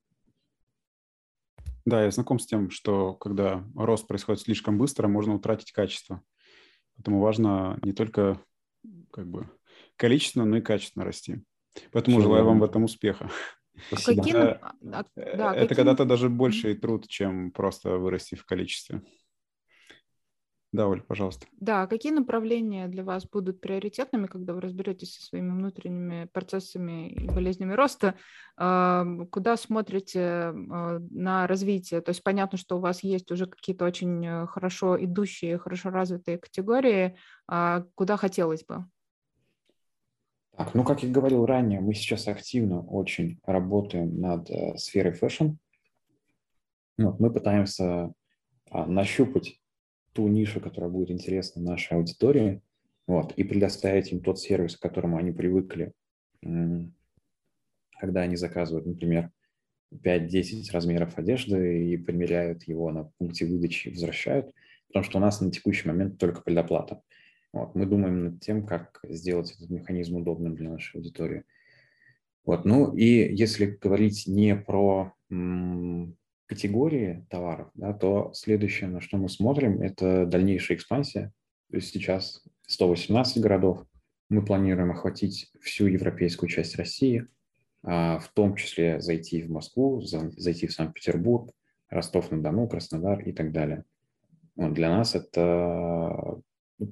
Да, 1.85 2.03
я 2.03 2.09
знаком 2.09 2.39
с 2.39 2.47
тем, 2.47 2.71
что 2.71 3.13
когда 3.13 3.63
рост 3.75 4.07
происходит 4.07 4.41
слишком 4.41 4.77
быстро, 4.77 5.07
можно 5.07 5.35
утратить 5.35 5.71
качество. 5.71 6.23
Поэтому 6.95 7.19
важно 7.19 7.77
не 7.83 7.93
только 7.93 8.41
как 9.11 9.27
бы 9.27 9.49
количественно, 9.95 10.45
но 10.45 10.57
и 10.57 10.61
качественно 10.61 11.05
расти. 11.05 11.43
Поэтому 11.91 12.17
Все 12.17 12.23
желаю 12.23 12.45
вам 12.45 12.59
в 12.59 12.63
этом 12.63 12.85
успеха. 12.85 13.29
Спасибо. 13.87 14.21
Какие... 14.21 14.35
Это, 14.35 14.73
а, 14.81 15.03
да, 15.15 15.55
это 15.55 15.67
какие... 15.67 15.75
когда-то 15.75 16.05
даже 16.05 16.29
больший 16.29 16.75
труд, 16.75 17.07
чем 17.07 17.51
просто 17.51 17.97
вырасти 17.97 18.35
в 18.35 18.45
количестве. 18.45 19.01
Да, 20.75 20.89
Оль, 20.89 21.01
пожалуйста. 21.01 21.47
Да, 21.53 21.87
какие 21.87 22.11
направления 22.11 22.89
для 22.89 23.05
вас 23.05 23.25
будут 23.25 23.61
приоритетными, 23.61 24.27
когда 24.27 24.53
вы 24.53 24.59
разберетесь 24.59 25.15
со 25.15 25.25
своими 25.25 25.51
внутренними 25.51 26.25
процессами 26.33 27.09
и 27.11 27.27
болезнями 27.27 27.71
роста? 27.71 28.15
Куда 28.57 29.55
смотрите 29.55 30.19
а, 30.21 30.99
на 31.11 31.47
развитие? 31.47 32.01
То 32.01 32.09
есть 32.09 32.23
понятно, 32.23 32.57
что 32.57 32.75
у 32.75 32.81
вас 32.81 33.03
есть 33.03 33.31
уже 33.31 33.45
какие-то 33.45 33.85
очень 33.85 34.25
э, 34.25 34.47
хорошо 34.47 35.01
идущие, 35.01 35.57
хорошо 35.57 35.91
развитые 35.91 36.39
категории. 36.39 37.15
А 37.47 37.85
куда 37.95 38.17
хотелось 38.17 38.65
бы? 38.65 38.85
Так, 40.57 40.73
ну, 40.73 40.83
как 40.85 41.03
я 41.03 41.09
говорил 41.09 41.45
ранее, 41.45 41.81
мы 41.81 41.93
сейчас 41.93 42.27
активно 42.27 42.81
очень 42.81 43.39
работаем 43.45 44.21
над 44.21 44.49
э, 44.49 44.77
сферой 44.77 45.11
fashion. 45.11 45.49
Вот, 46.97 47.19
мы 47.19 47.31
пытаемся 47.31 48.13
а, 48.71 48.85
нащупать 48.85 49.59
ту 50.13 50.29
нишу, 50.29 50.61
которая 50.61 50.89
будет 50.89 51.11
интересна 51.11 51.61
нашей 51.61 51.97
аудитории, 51.97 52.61
вот, 53.05 53.33
и 53.33 53.43
предоставить 53.43 54.13
им 54.13 54.21
тот 54.21 54.39
сервис, 54.39 54.77
к 54.77 54.81
которому 54.81 55.17
они 55.17 55.31
привыкли, 55.31 55.91
когда 57.99 58.21
они 58.21 58.37
заказывают, 58.37 58.85
например, 58.85 59.31
5-10 59.93 60.71
размеров 60.71 61.17
одежды 61.17 61.89
и 61.89 61.97
примеряют 61.97 62.63
его 62.63 62.91
на 62.91 63.11
пункте 63.17 63.45
выдачи 63.45 63.89
и 63.89 63.91
возвращают, 63.91 64.53
потому 64.87 65.03
что 65.03 65.17
у 65.17 65.21
нас 65.21 65.41
на 65.41 65.51
текущий 65.51 65.87
момент 65.87 66.17
только 66.17 66.41
предоплата. 66.41 67.01
Вот, 67.55 67.73
мы 67.73 67.85
думаем 67.85 68.25
над 68.25 68.41
тем, 68.41 68.65
как 68.65 68.99
сделать 69.07 69.53
этот 69.53 69.69
механизм 69.69 70.17
удобным 70.17 70.55
для 70.55 70.71
нашей 70.71 70.97
аудитории. 70.97 71.45
Вот, 72.43 72.65
ну 72.65 72.93
и 72.93 73.33
если 73.33 73.65
говорить 73.81 74.27
не 74.27 74.57
про 74.57 75.13
категории 76.47 77.25
товаров, 77.29 77.69
да, 77.73 77.93
то 77.93 78.31
следующее, 78.33 78.89
на 78.89 78.99
что 78.99 79.15
мы 79.15 79.29
смотрим, 79.29 79.81
это 79.81 80.25
дальнейшая 80.25 80.75
экспансия. 80.77 81.31
То 81.71 81.77
есть 81.77 81.93
сейчас 81.93 82.43
118 82.67 83.41
городов. 83.41 83.85
Мы 84.27 84.43
планируем 84.43 84.91
охватить 84.91 85.49
всю 85.61 85.87
европейскую 85.87 86.49
часть 86.49 86.75
России, 86.75 87.25
а, 87.83 88.19
в 88.19 88.27
том 88.33 88.55
числе 88.55 88.99
зайти 88.99 89.41
в 89.43 89.49
Москву, 89.49 90.01
зайти 90.01 90.67
в 90.67 90.73
Санкт-Петербург, 90.73 91.51
Ростов-на-Дону, 91.89 92.67
Краснодар 92.67 93.21
и 93.21 93.31
так 93.31 93.53
далее. 93.53 93.85
Вот 94.57 94.73
для 94.73 94.89
нас 94.89 95.15
это, 95.15 96.41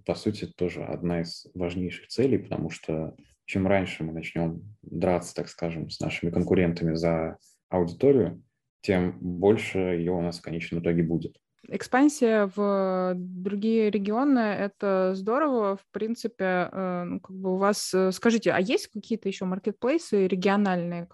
по 0.05 0.15
сути, 0.15 0.45
тоже 0.45 0.83
одна 0.83 1.21
из 1.21 1.47
важнейших 1.53 2.07
целей, 2.07 2.37
потому 2.37 2.69
что 2.69 3.15
чем 3.45 3.67
раньше 3.67 4.03
мы 4.03 4.13
начнем 4.13 4.61
драться, 4.81 5.35
так 5.35 5.49
скажем, 5.49 5.89
с 5.89 5.99
нашими 5.99 6.31
конкурентами 6.31 6.95
за 6.95 7.37
аудиторию, 7.69 8.41
тем 8.81 9.17
больше 9.19 9.79
ее 9.79 10.11
у 10.11 10.21
нас 10.21 10.39
в 10.39 10.41
конечном 10.41 10.81
итоге 10.81 11.03
будет. 11.03 11.37
Экспансия 11.69 12.51
в 12.55 13.13
другие 13.15 13.89
регионы— 13.89 14.39
это 14.39 15.13
здорово. 15.15 15.77
В 15.77 15.85
принципе, 15.91 16.69
э, 16.69 17.03
ну, 17.05 17.19
как 17.21 17.35
бы 17.35 17.53
у 17.53 17.57
вас... 17.57 17.93
Э, 17.93 18.11
скажите, 18.11 18.51
а 18.51 18.59
есть 18.59 18.87
какие-то 18.87 19.29
еще 19.29 19.45
маркетплейсы 19.45 20.27
региональные, 20.27 21.07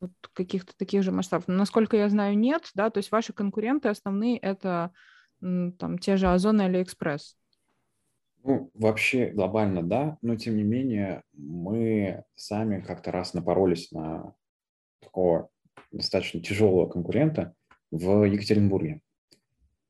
вот 0.00 0.10
каких-то 0.32 0.76
таких 0.76 1.04
же 1.04 1.12
масштабов? 1.12 1.46
Насколько 1.46 1.96
я 1.96 2.08
знаю, 2.08 2.36
нет, 2.36 2.68
да, 2.74 2.90
то 2.90 2.98
есть 2.98 3.12
ваши 3.12 3.32
конкуренты 3.32 3.88
основные— 3.88 4.38
это 4.38 4.90
там 5.40 5.98
те 6.00 6.16
же 6.16 6.28
Озон 6.28 6.60
и 6.60 6.64
Алиэкспресс. 6.64 7.36
Ну, 8.42 8.70
вообще 8.74 9.30
глобально 9.30 9.82
да, 9.82 10.18
но 10.22 10.36
тем 10.36 10.56
не 10.56 10.62
менее 10.62 11.22
мы 11.32 12.24
сами 12.36 12.80
как-то 12.80 13.10
раз 13.12 13.34
напоролись 13.34 13.92
на 13.92 14.34
такого 15.00 15.50
достаточно 15.92 16.40
тяжелого 16.40 16.88
конкурента 16.88 17.54
в 17.90 18.24
Екатеринбурге. 18.24 19.02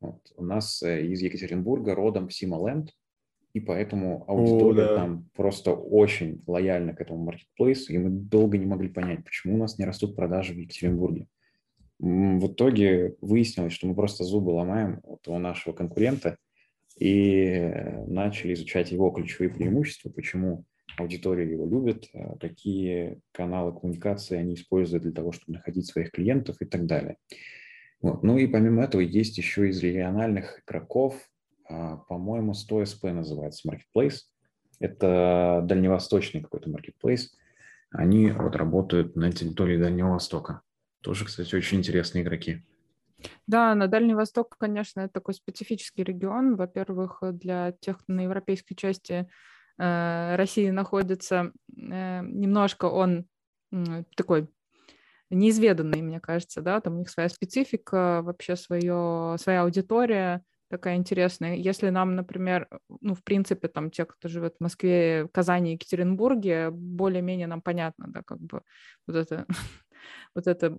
Вот. 0.01 0.33
У 0.37 0.45
нас 0.45 0.83
э, 0.83 1.07
из 1.07 1.21
Екатеринбурга 1.21 1.95
родом 1.95 2.31
Сималенд, 2.31 2.91
и 3.53 3.61
поэтому 3.61 4.25
аудитория 4.29 4.85
О, 4.85 4.89
да. 4.89 4.97
там 4.97 5.31
просто 5.35 5.73
очень 5.73 6.43
лояльна 6.47 6.95
к 6.95 7.01
этому 7.01 7.25
маркетплейсу, 7.25 7.93
и 7.93 7.99
мы 7.99 8.11
долго 8.11 8.57
не 8.57 8.67
могли 8.67 8.89
понять, 8.89 9.25
почему 9.25 9.55
у 9.55 9.59
нас 9.59 9.79
не 9.79 9.85
растут 9.85 10.17
продажи 10.17 10.55
в 10.55 10.59
Екатеринбурге. 10.59 11.27
В 11.99 12.47
итоге 12.47 13.17
выяснилось, 13.21 13.75
что 13.75 13.87
мы 13.87 13.95
просто 13.95 14.25
зубы 14.25 14.51
ломаем 14.51 15.01
вот 15.05 15.29
у 15.29 15.39
нашего 15.39 15.75
конкурента 15.75 16.39
и 17.01 17.73
начали 18.07 18.53
изучать 18.53 18.93
его 18.93 19.11
ключевые 19.11 19.53
преимущества, 19.53 20.11
почему 20.11 20.65
аудитория 20.99 21.51
его 21.51 21.67
любит, 21.67 22.09
э, 22.13 22.37
какие 22.39 23.21
каналы 23.33 23.73
коммуникации 23.73 24.37
они 24.37 24.55
используют 24.55 25.05
для 25.05 25.13
того, 25.13 25.33
чтобы 25.33 25.55
находить 25.55 25.87
своих 25.87 26.13
клиентов 26.13 26.57
и 26.61 26.67
так 26.67 26.87
далее. 26.87 27.17
Вот. 28.03 28.23
Ну 28.23 28.37
и 28.37 28.47
помимо 28.47 28.85
этого 28.85 29.01
есть 29.01 29.39
еще 29.39 29.69
из 29.69 29.83
региональных 29.83 30.63
игроков, 30.65 31.19
а, 31.69 31.97
по-моему, 31.97 32.53
100SP 32.53 33.13
называется 33.13 33.69
Marketplace. 33.69 34.19
Это 34.79 35.63
дальневосточный 35.65 36.43
какой-то 36.43 36.71
Marketplace. 36.71 37.29
Они 37.91 38.31
вот 38.31 38.57
работают 38.57 39.17
на 39.17 39.33
территории 39.33 39.79
Дальнего 39.79 40.11
Востока. 40.11 40.61
Тоже, 41.01 41.25
кстати, 41.25 41.55
очень 41.55 41.79
интересные 41.79 42.25
игроки. 42.25 42.63
Да, 43.47 43.75
на 43.75 43.87
Дальний 43.87 44.15
Восток, 44.15 44.57
конечно, 44.59 45.01
это 45.01 45.13
такой 45.15 45.35
специфический 45.35 46.05
регион. 46.05 46.57
Во-первых, 46.57 47.19
для 47.23 47.73
тех, 47.81 47.99
кто 47.99 48.13
на 48.13 48.23
европейской 48.23 48.75
части 48.75 49.29
э, 49.79 50.37
России 50.37 50.71
находится, 50.71 51.53
э, 51.77 52.23
немножко 52.23 52.87
он 52.87 53.27
э, 53.73 54.05
такой 54.17 54.49
неизведанный, 55.31 56.03
мне 56.03 56.21
кажется, 56.21 56.61
да, 56.61 56.81
там 56.81 56.95
у 56.97 56.99
них 56.99 57.11
своя 57.11 57.29
специфика, 57.29 58.21
вообще 58.23 58.57
свое, 58.57 59.37
своя 59.39 59.63
аудитория 59.63 60.45
такая 60.71 60.97
интересная. 60.97 61.57
Если 61.57 61.91
нам, 61.91 62.15
например, 62.15 62.69
ну, 63.01 63.15
в 63.15 63.25
принципе, 63.25 63.69
там, 63.69 63.91
те, 63.91 64.07
кто 64.07 64.29
живет 64.29 64.57
в 64.59 64.63
Москве, 64.63 65.29
Казани, 65.33 65.73
Екатеринбурге, 65.73 66.71
более-менее 66.71 67.49
нам 67.49 67.61
понятно, 67.61 68.07
да, 68.09 68.23
как 68.23 68.41
бы 68.41 68.63
вот 69.07 69.17
это 69.17 69.47
вот 70.35 70.47
это 70.47 70.79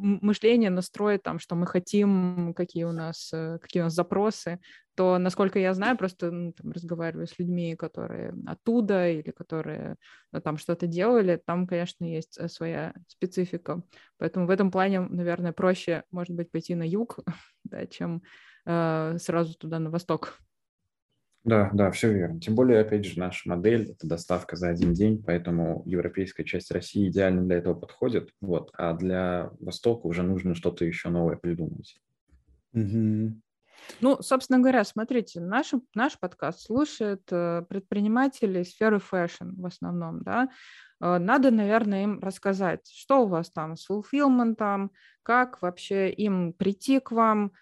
мышление, 0.00 0.70
настрой 0.70 1.18
там, 1.18 1.38
что 1.38 1.54
мы 1.54 1.66
хотим, 1.66 2.54
какие 2.54 2.84
у 2.84 2.92
нас, 2.92 3.30
э, 3.32 3.58
какие 3.60 3.82
у 3.82 3.84
нас 3.84 3.94
запросы, 3.94 4.60
то, 4.94 5.18
насколько 5.18 5.58
я 5.58 5.74
знаю, 5.74 5.96
просто 5.96 6.30
ну, 6.30 6.52
там, 6.52 6.72
разговариваю 6.72 7.26
с 7.26 7.38
людьми, 7.38 7.76
которые 7.76 8.34
оттуда 8.46 9.08
или 9.08 9.30
которые 9.30 9.96
ну, 10.32 10.40
там 10.40 10.58
что-то 10.58 10.86
делали, 10.86 11.40
там, 11.44 11.66
конечно, 11.66 12.04
есть 12.04 12.38
э, 12.38 12.48
своя 12.48 12.94
специфика. 13.06 13.82
Поэтому 14.18 14.46
в 14.46 14.50
этом 14.50 14.70
плане, 14.70 15.00
наверное, 15.00 15.52
проще, 15.52 16.04
может 16.10 16.34
быть, 16.34 16.50
пойти 16.50 16.74
на 16.74 16.86
юг, 16.86 17.18
да, 17.64 17.86
чем 17.86 18.22
э, 18.66 19.16
сразу 19.18 19.54
туда 19.54 19.78
на 19.78 19.90
восток. 19.90 20.38
Да, 21.44 21.70
да, 21.72 21.90
все 21.90 22.12
верно. 22.12 22.38
Тем 22.38 22.54
более, 22.54 22.80
опять 22.80 23.06
же, 23.06 23.18
наша 23.18 23.48
модель– 23.48 23.90
это 23.92 24.06
доставка 24.06 24.56
за 24.56 24.68
один 24.68 24.92
день, 24.92 25.22
поэтому 25.22 25.82
европейская 25.86 26.44
часть 26.44 26.70
России 26.70 27.08
идеально 27.08 27.42
для 27.42 27.56
этого 27.56 27.74
подходит, 27.74 28.30
вот, 28.42 28.70
а 28.76 28.92
для 28.92 29.50
Востока 29.58 30.06
уже 30.06 30.22
нужно 30.22 30.54
что-то 30.54 30.84
еще 30.84 31.08
новое 31.08 31.36
придумать. 31.36 31.98
Угу. 32.74 33.40
Ну, 34.02 34.18
собственно 34.20 34.58
говоря, 34.58 34.84
смотрите, 34.84 35.40
наш, 35.40 35.72
наш 35.94 36.18
подкаст 36.18 36.60
слушает 36.60 37.22
э, 37.30 37.62
предприниматели 37.68 38.62
сферы 38.62 38.98
fashion 38.98 39.58
в 39.58 39.64
основном, 39.64 40.22
да, 40.22 40.50
э, 41.00 41.18
надо, 41.18 41.50
наверное, 41.50 42.04
им 42.04 42.20
рассказать, 42.20 42.86
что 42.92 43.24
у 43.24 43.26
вас 43.26 43.50
там 43.50 43.76
с 43.76 43.86
фулфилментом, 43.86 44.92
как 45.22 45.62
вообще 45.62 46.10
им 46.10 46.52
прийти 46.52 47.00
к 47.00 47.10
вам, 47.12 47.52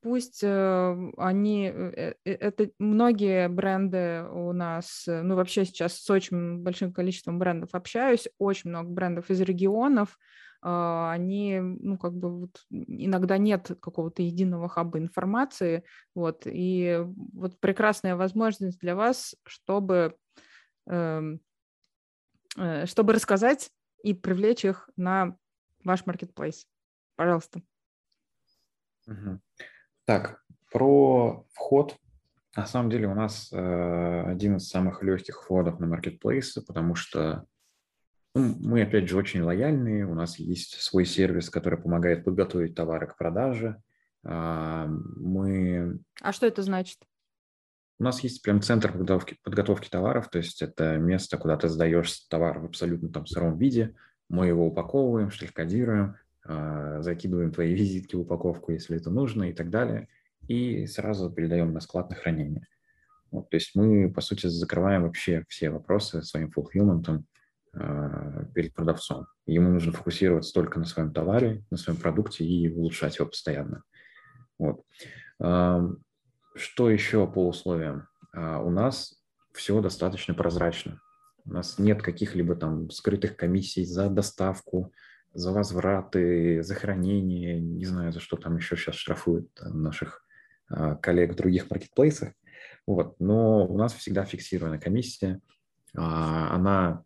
пусть 0.00 0.40
э, 0.42 1.10
они, 1.18 1.66
э, 1.66 2.14
э, 2.24 2.32
это 2.32 2.70
многие 2.78 3.48
бренды 3.48 4.24
у 4.32 4.52
нас, 4.52 5.04
ну 5.06 5.34
вообще 5.34 5.66
сейчас 5.66 5.98
с 5.98 6.08
очень 6.08 6.58
большим 6.60 6.90
количеством 6.90 7.38
брендов 7.38 7.70
общаюсь, 7.74 8.28
очень 8.38 8.70
много 8.70 8.88
брендов 8.88 9.28
из 9.28 9.42
регионов, 9.42 10.16
а, 10.62 11.12
они, 11.12 11.58
ну, 11.60 11.98
как 11.98 12.14
бы 12.14 12.40
вот 12.40 12.64
иногда 12.70 13.36
нет 13.36 13.70
какого-то 13.82 14.22
единого 14.22 14.70
хаба 14.70 14.98
информации, 14.98 15.84
вот, 16.14 16.42
и 16.46 17.04
вот 17.34 17.60
прекрасная 17.60 18.16
возможность 18.16 18.80
для 18.80 18.94
вас, 18.94 19.34
чтобы, 19.44 20.16
эм, 20.86 21.40
чтобы 22.84 23.12
рассказать 23.12 23.70
и 24.02 24.14
привлечь 24.14 24.64
их 24.64 24.88
на 24.96 25.36
ваш 25.84 26.06
маркетплейс. 26.06 26.66
Пожалуйста. 27.16 27.62
Угу. 29.06 29.40
Так, 30.04 30.42
про 30.70 31.46
вход. 31.52 31.96
На 32.56 32.66
самом 32.66 32.90
деле 32.90 33.06
у 33.06 33.14
нас 33.14 33.52
э, 33.52 34.22
один 34.26 34.56
из 34.56 34.68
самых 34.68 35.02
легких 35.02 35.36
входов 35.36 35.78
на 35.78 35.86
маркетплейсы, 35.86 36.64
потому 36.64 36.94
что 36.94 37.46
ну, 38.34 38.54
мы, 38.60 38.82
опять 38.82 39.08
же, 39.08 39.16
очень 39.16 39.42
лояльные. 39.42 40.06
У 40.06 40.14
нас 40.14 40.38
есть 40.38 40.80
свой 40.80 41.04
сервис, 41.04 41.50
который 41.50 41.78
помогает 41.78 42.24
подготовить 42.24 42.74
товары 42.74 43.06
к 43.06 43.16
продаже. 43.16 43.80
Э, 44.24 44.86
мы... 44.88 46.00
А 46.20 46.32
что 46.32 46.46
это 46.46 46.62
значит? 46.62 46.98
У 48.00 48.02
нас 48.02 48.20
есть 48.20 48.42
прям 48.42 48.62
центр 48.62 48.92
подготовки, 48.92 49.36
подготовки 49.42 49.88
товаров, 49.90 50.30
то 50.30 50.38
есть 50.38 50.62
это 50.62 50.96
место, 50.96 51.36
куда 51.36 51.58
ты 51.58 51.68
сдаешь 51.68 52.10
товар 52.30 52.58
в 52.58 52.64
абсолютно 52.64 53.10
там 53.10 53.26
сыром 53.26 53.58
виде, 53.58 53.94
мы 54.30 54.46
его 54.46 54.66
упаковываем, 54.66 55.30
штрих-кодируем, 55.30 56.16
закидываем 57.00 57.52
твои 57.52 57.74
визитки 57.74 58.16
в 58.16 58.20
упаковку, 58.20 58.72
если 58.72 58.96
это 58.96 59.10
нужно 59.10 59.50
и 59.50 59.52
так 59.52 59.70
далее, 59.70 60.08
и 60.48 60.86
сразу 60.86 61.30
передаем 61.30 61.72
на 61.72 61.80
склад 61.80 62.10
на 62.10 62.16
хранение. 62.16 62.66
Вот, 63.30 63.48
то 63.48 63.56
есть 63.56 63.72
мы, 63.74 64.12
по 64.12 64.20
сути, 64.20 64.48
закрываем 64.48 65.02
вообще 65.02 65.44
все 65.48 65.70
вопросы 65.70 66.22
своим 66.22 66.50
фулфилментом 66.50 67.26
э, 67.72 68.46
перед 68.54 68.74
продавцом. 68.74 69.26
Ему 69.46 69.70
нужно 69.70 69.92
фокусироваться 69.92 70.52
только 70.52 70.80
на 70.80 70.84
своем 70.84 71.12
товаре, 71.12 71.64
на 71.70 71.76
своем 71.76 71.98
продукте 71.98 72.44
и 72.44 72.72
улучшать 72.72 73.18
его 73.18 73.28
постоянно. 73.28 73.84
Вот. 74.58 74.84
Э, 75.38 75.88
что 76.56 76.90
еще 76.90 77.26
по 77.28 77.46
условиям? 77.46 78.08
Э, 78.34 78.56
у 78.56 78.70
нас 78.70 79.22
все 79.52 79.80
достаточно 79.80 80.34
прозрачно. 80.34 81.00
У 81.44 81.52
нас 81.52 81.78
нет 81.78 82.02
каких-либо 82.02 82.56
там 82.56 82.90
скрытых 82.90 83.36
комиссий 83.36 83.84
за 83.84 84.08
доставку, 84.08 84.92
за 85.32 85.52
возвраты, 85.52 86.62
за 86.62 86.74
хранение, 86.74 87.60
не 87.60 87.84
знаю, 87.84 88.12
за 88.12 88.20
что 88.20 88.36
там 88.36 88.56
еще 88.56 88.76
сейчас 88.76 88.96
штрафуют 88.96 89.48
наших 89.60 90.24
а, 90.68 90.96
коллег 90.96 91.32
в 91.32 91.36
других 91.36 91.70
маркетплейсах. 91.70 92.32
Вот. 92.86 93.18
Но 93.20 93.66
у 93.66 93.78
нас 93.78 93.94
всегда 93.94 94.24
фиксированная 94.24 94.80
комиссия. 94.80 95.40
А, 95.96 96.54
она 96.54 97.04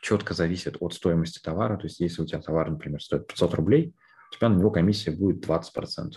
четко 0.00 0.34
зависит 0.34 0.76
от 0.80 0.94
стоимости 0.94 1.40
товара. 1.42 1.76
То 1.76 1.84
есть 1.84 2.00
если 2.00 2.22
у 2.22 2.26
тебя 2.26 2.40
товар, 2.40 2.70
например, 2.70 3.02
стоит 3.02 3.26
500 3.26 3.54
рублей, 3.54 3.94
у 4.30 4.36
тебя 4.36 4.48
на 4.48 4.58
него 4.58 4.70
комиссия 4.70 5.10
будет 5.10 5.44
20%. 5.46 6.12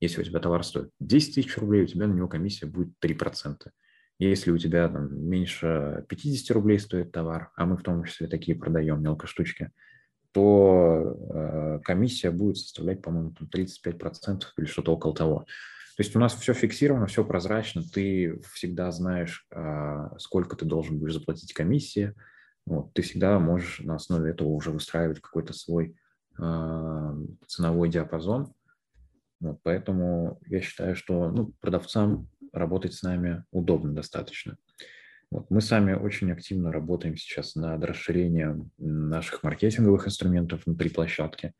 Если 0.00 0.20
у 0.20 0.24
тебя 0.24 0.40
товар 0.40 0.64
стоит 0.64 0.90
10 1.00 1.34
тысяч 1.34 1.56
рублей, 1.56 1.82
у 1.82 1.86
тебя 1.86 2.06
на 2.06 2.12
него 2.12 2.28
комиссия 2.28 2.66
будет 2.66 2.92
3%. 3.02 3.56
Если 4.20 4.50
у 4.50 4.58
тебя 4.58 4.88
там, 4.88 5.16
меньше 5.28 6.04
50 6.08 6.50
рублей 6.56 6.78
стоит 6.80 7.12
товар, 7.12 7.50
а 7.56 7.66
мы 7.66 7.76
в 7.76 7.82
том 7.82 8.04
числе 8.04 8.26
такие 8.26 8.58
продаем 8.58 9.00
мелкоштучки, 9.00 9.64
штучки, 9.64 9.72
то 10.32 11.16
э, 11.30 11.80
комиссия 11.84 12.30
будет 12.30 12.58
составлять, 12.58 13.02
по-моему, 13.02 13.32
35% 13.52 14.42
или 14.56 14.66
что-то 14.66 14.92
около 14.92 15.14
того. 15.14 15.46
То 15.98 16.04
есть 16.04 16.14
у 16.14 16.20
нас 16.20 16.32
все 16.34 16.54
фиксировано, 16.54 17.06
все 17.06 17.24
прозрачно, 17.24 17.82
ты 17.82 18.40
всегда 18.52 18.92
знаешь, 18.92 19.48
а, 19.50 20.16
сколько 20.18 20.54
ты 20.54 20.64
должен 20.64 20.96
будешь 20.96 21.14
заплатить 21.14 21.52
комиссии, 21.52 22.14
вот, 22.66 22.94
ты 22.94 23.02
всегда 23.02 23.36
можешь 23.40 23.80
на 23.80 23.96
основе 23.96 24.30
этого 24.30 24.46
уже 24.46 24.70
выстраивать 24.70 25.20
какой-то 25.20 25.52
свой 25.54 25.96
а, 26.38 27.16
ценовой 27.48 27.88
диапазон. 27.88 28.54
Вот, 29.40 29.58
поэтому 29.64 30.38
я 30.46 30.60
считаю, 30.60 30.94
что 30.94 31.32
ну, 31.32 31.52
продавцам 31.60 32.28
работать 32.52 32.94
с 32.94 33.02
нами 33.02 33.42
удобно 33.50 33.92
достаточно. 33.92 34.56
Вот. 35.30 35.50
Мы 35.50 35.60
сами 35.60 35.92
очень 35.92 36.32
активно 36.32 36.72
работаем 36.72 37.16
сейчас 37.16 37.54
над 37.54 37.84
расширением 37.84 38.70
наших 38.78 39.42
маркетинговых 39.42 40.06
инструментов 40.06 40.62
внутри 40.64 40.88
площадки, 40.90 41.52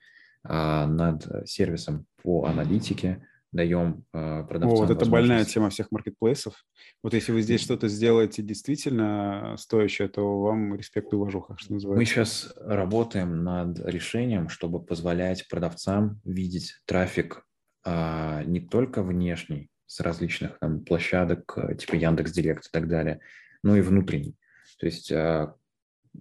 а, 0.42 0.86
над 0.86 1.48
сервисом 1.48 2.06
по 2.22 2.46
аналитике, 2.46 3.22
даем 3.52 4.04
э, 4.12 4.44
продавцам. 4.44 4.86
Вот 4.86 4.90
это 4.90 5.06
больная 5.06 5.44
тема 5.44 5.70
всех 5.70 5.90
маркетплейсов. 5.90 6.54
Вот 7.02 7.14
если 7.14 7.32
вы 7.32 7.42
здесь 7.42 7.62
что-то 7.62 7.88
сделаете 7.88 8.42
действительно 8.42 9.54
стоящее, 9.56 10.08
то 10.08 10.40
вам 10.40 10.74
респект 10.74 11.12
и 11.12 11.16
уважуха, 11.16 11.56
что 11.56 11.72
называется. 11.72 11.98
Мы 11.98 12.04
сейчас 12.04 12.52
работаем 12.60 13.42
над 13.44 13.78
решением, 13.86 14.48
чтобы 14.48 14.82
позволять 14.82 15.48
продавцам 15.48 16.20
видеть 16.24 16.74
трафик 16.84 17.44
а, 17.84 18.42
не 18.44 18.60
только 18.60 19.02
внешний 19.02 19.70
с 19.86 20.00
различных 20.00 20.58
там 20.58 20.84
площадок 20.84 21.54
э, 21.56 21.74
типа 21.74 21.94
Яндекс 21.94 22.32
Директ 22.32 22.66
и 22.66 22.70
так 22.70 22.88
далее, 22.88 23.20
но 23.62 23.76
и 23.76 23.80
внутренний. 23.80 24.36
То 24.78 24.86
есть 24.86 25.10
а, 25.12 25.54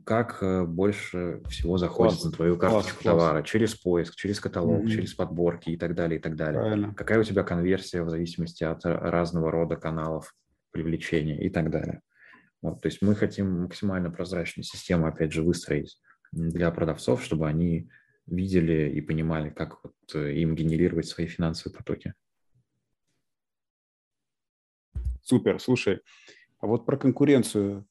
как 0.06 0.42
э, 0.42 0.64
больше 0.64 1.42
всего 1.50 1.78
заходит 1.78 2.14
класс, 2.14 2.26
на 2.26 2.32
твою 2.32 2.58
карточку 2.58 3.02
класс, 3.02 3.04
товара 3.04 3.40
класс. 3.40 3.50
через 3.50 3.76
поиск, 3.76 4.16
через 4.16 4.40
каталог, 4.40 4.84
mm-hmm. 4.84 4.90
через 4.90 5.14
подборки 5.14 5.70
и 5.70 5.78
так 5.78 5.96
далее, 5.96 6.20
и 6.20 6.22
так 6.22 6.36
далее. 6.36 6.62
Правильно. 6.62 6.94
Какая 6.94 7.20
у 7.20 7.24
тебя 7.24 7.44
конверсия 7.44 8.04
в 8.04 8.10
зависимости 8.10 8.64
от 8.64 8.84
разного 8.86 9.52
рода 9.52 9.76
каналов 9.76 10.36
привлечения 10.72 11.44
и 11.44 11.50
так 11.50 11.70
далее. 11.70 12.02
Вот, 12.62 12.82
то 12.82 12.88
есть 12.88 13.02
мы 13.02 13.16
хотим 13.16 13.62
максимально 13.62 14.12
прозрачную 14.12 14.64
систему, 14.64 15.08
опять 15.08 15.32
же, 15.32 15.44
выстроить 15.44 16.00
для 16.32 16.72
продавцов, 16.72 17.24
чтобы 17.24 17.48
они 17.48 17.90
видели 18.26 18.92
и 18.92 19.02
понимали, 19.02 19.50
как 19.50 19.84
вот 19.84 19.94
э, 20.14 20.34
им 20.34 20.56
генерировать 20.56 21.08
свои 21.08 21.28
финансовые 21.28 21.78
потоки. 21.78 22.14
Супер, 25.22 25.60
слушай, 25.60 26.02
а 26.60 26.68
вот 26.68 26.86
про 26.86 26.98
конкуренцию 26.98 27.86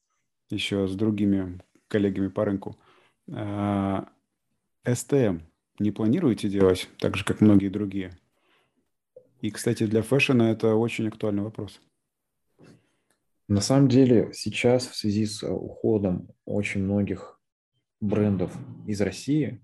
еще 0.49 0.87
с 0.87 0.95
другими 0.95 1.59
коллегами 1.87 2.27
по 2.27 2.45
рынку. 2.45 2.77
А, 3.31 4.07
СТМ 4.85 5.39
не 5.79 5.91
планируете 5.91 6.49
делать, 6.49 6.89
так 6.99 7.15
же, 7.15 7.25
как 7.25 7.41
многие 7.41 7.69
другие? 7.69 8.17
И, 9.41 9.51
кстати, 9.51 9.85
для 9.85 10.01
фэшена 10.01 10.51
это 10.51 10.75
очень 10.75 11.07
актуальный 11.07 11.43
вопрос. 11.43 11.79
На 13.47 13.61
самом 13.61 13.87
деле 13.87 14.31
сейчас 14.33 14.87
в 14.87 14.95
связи 14.95 15.25
с 15.25 15.43
э, 15.43 15.49
уходом 15.49 16.29
очень 16.45 16.83
многих 16.83 17.39
брендов 18.01 18.53
из 18.85 18.99
России, 18.99 19.61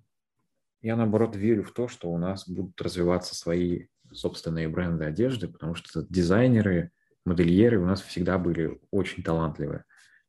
я 0.82 0.96
наоборот 0.96 1.36
верю 1.36 1.64
в 1.64 1.72
то, 1.72 1.88
что 1.88 2.10
у 2.10 2.18
нас 2.18 2.48
будут 2.48 2.80
развиваться 2.82 3.36
свои 3.36 3.88
собственные 4.12 4.70
бренды 4.70 5.06
одежды, 5.06 5.48
потому 5.48 5.76
что 5.76 6.06
дизайнеры, 6.10 6.92
модельеры 7.26 7.80
у 7.80 7.86
нас 7.86 8.02
всегда 8.02 8.38
были 8.38 8.80
очень 8.92 9.24
талантливые. 9.24 9.84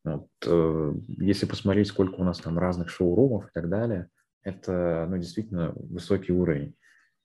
Вот, 0.05 0.29
э, 0.47 0.95
если 1.09 1.47
посмотреть, 1.47 1.89
сколько 1.89 2.17
у 2.17 2.25
нас 2.25 2.39
там 2.39 2.59
разных 2.59 2.91
шоурумов 2.91 3.47
и 3.47 3.51
так 3.53 3.69
далее, 3.69 4.09
это 4.43 5.07
ну, 5.09 5.17
действительно 5.17 5.73
высокий 5.75 6.33
уровень. 6.33 6.75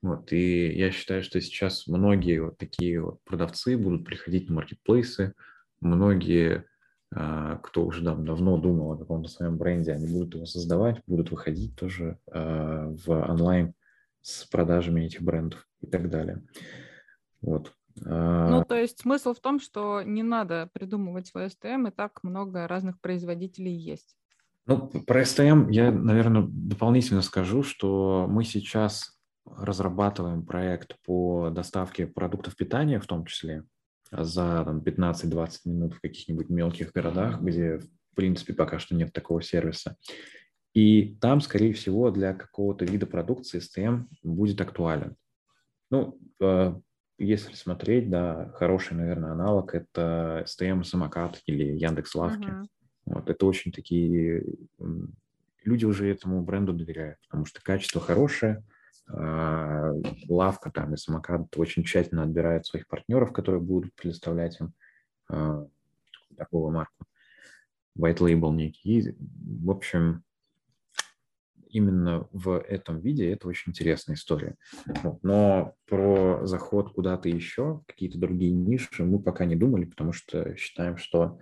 Вот, 0.01 0.31
и 0.31 0.71
я 0.71 0.91
считаю, 0.91 1.21
что 1.23 1.41
сейчас 1.41 1.87
многие 1.87 2.41
вот 2.41 2.57
такие 2.57 3.01
вот 3.01 3.21
продавцы 3.25 3.77
будут 3.77 4.05
приходить 4.05 4.47
на 4.47 4.55
маркетплейсы, 4.55 5.33
многие, 5.81 6.65
э, 7.13 7.57
кто 7.61 7.85
уже 7.85 8.03
там 8.03 8.25
давно 8.25 8.57
думал 8.57 8.93
о 8.93 8.97
каком-то 8.97 9.29
своем 9.29 9.57
бренде, 9.57 9.91
они 9.91 10.07
будут 10.07 10.35
его 10.35 10.45
создавать, 10.45 11.01
будут 11.05 11.31
выходить 11.31 11.75
тоже 11.75 12.17
э, 12.31 12.95
в 13.05 13.09
онлайн 13.09 13.73
с 14.21 14.45
продажами 14.45 15.01
этих 15.01 15.21
брендов 15.21 15.67
и 15.81 15.87
так 15.87 16.09
далее. 16.09 16.43
Вот. 17.41 17.73
Ну, 18.01 18.59
а. 18.59 18.65
то 18.65 18.75
есть 18.75 18.99
смысл 18.99 19.33
в 19.33 19.39
том, 19.39 19.59
что 19.59 20.01
не 20.01 20.23
надо 20.23 20.69
придумывать 20.73 21.27
свой 21.27 21.49
СТМ, 21.49 21.87
и 21.87 21.91
так 21.91 22.23
много 22.23 22.67
разных 22.67 22.99
производителей 23.01 23.73
есть. 23.73 24.15
Ну, 24.65 24.87
про 24.87 25.25
СТМ 25.25 25.69
я, 25.69 25.91
наверное, 25.91 26.45
дополнительно 26.47 27.21
скажу, 27.21 27.63
что 27.63 28.27
мы 28.29 28.43
сейчас 28.43 29.19
разрабатываем 29.45 30.45
проект 30.45 30.95
по 31.05 31.49
доставке 31.49 32.05
продуктов 32.05 32.55
питания, 32.55 32.99
в 32.99 33.07
том 33.07 33.25
числе, 33.25 33.63
за 34.11 34.63
15-20 34.85 35.49
минут 35.65 35.93
в 35.95 36.01
каких-нибудь 36.01 36.49
мелких 36.49 36.91
городах, 36.91 37.41
где, 37.41 37.79
в 37.79 38.15
принципе, 38.15 38.53
пока 38.53 38.79
что 38.79 38.95
нет 38.95 39.11
такого 39.11 39.41
сервиса. 39.41 39.97
И 40.73 41.15
там, 41.19 41.41
скорее 41.41 41.73
всего, 41.73 42.11
для 42.11 42.33
какого-то 42.33 42.85
вида 42.85 43.07
продукции 43.07 43.59
STM 43.59 44.05
будет 44.21 44.61
актуален. 44.61 45.15
Ну, 45.89 46.19
а, 46.41 46.79
если 47.19 47.53
смотреть, 47.53 48.09
да, 48.09 48.51
хороший, 48.55 48.95
наверное, 48.95 49.31
аналог– 49.31 49.73
это 49.75 50.45
STM 50.47 50.83
Самокат 50.83 51.41
или 51.45 51.77
Яндекс 51.77 52.15
Лавки. 52.15 52.47
Uh-huh. 52.47 52.65
Вот, 53.05 53.29
это 53.29 53.45
очень 53.45 53.71
такие… 53.71 54.43
Люди 55.65 55.85
уже 55.85 56.09
этому 56.09 56.41
бренду 56.41 56.73
доверяют, 56.73 57.17
потому 57.27 57.45
что 57.45 57.61
качество 57.61 57.99
хорошее, 57.99 58.63
а, 59.11 59.91
лавка 60.27 60.71
там 60.71 60.93
и 60.93 60.97
самокат 60.97 61.55
очень 61.57 61.83
тщательно 61.83 62.23
отбирает 62.23 62.65
своих 62.65 62.87
партнеров, 62.87 63.33
которые 63.33 63.61
будут 63.61 63.93
предоставлять 63.95 64.59
им 64.59 64.73
а, 65.29 65.65
такого 66.37 66.71
марку. 66.71 67.05
White 67.97 68.19
label 68.19 68.53
некий. 68.53 68.99
И, 68.99 69.15
в 69.63 69.71
общем, 69.71 70.23
именно 71.69 72.27
в 72.31 72.59
этом 72.59 72.99
виде 72.99 73.31
это 73.31 73.47
очень 73.47 73.71
интересная 73.71 74.15
история. 74.15 74.55
Но 75.21 75.75
про 75.85 76.45
заход 76.45 76.91
куда-то 76.93 77.29
еще, 77.29 77.81
какие-то 77.87 78.17
другие 78.17 78.51
ниши 78.51 79.03
мы 79.03 79.19
пока 79.19 79.45
не 79.45 79.55
думали, 79.55 79.85
потому 79.85 80.11
что 80.11 80.55
считаем, 80.55 80.97
что 80.97 81.39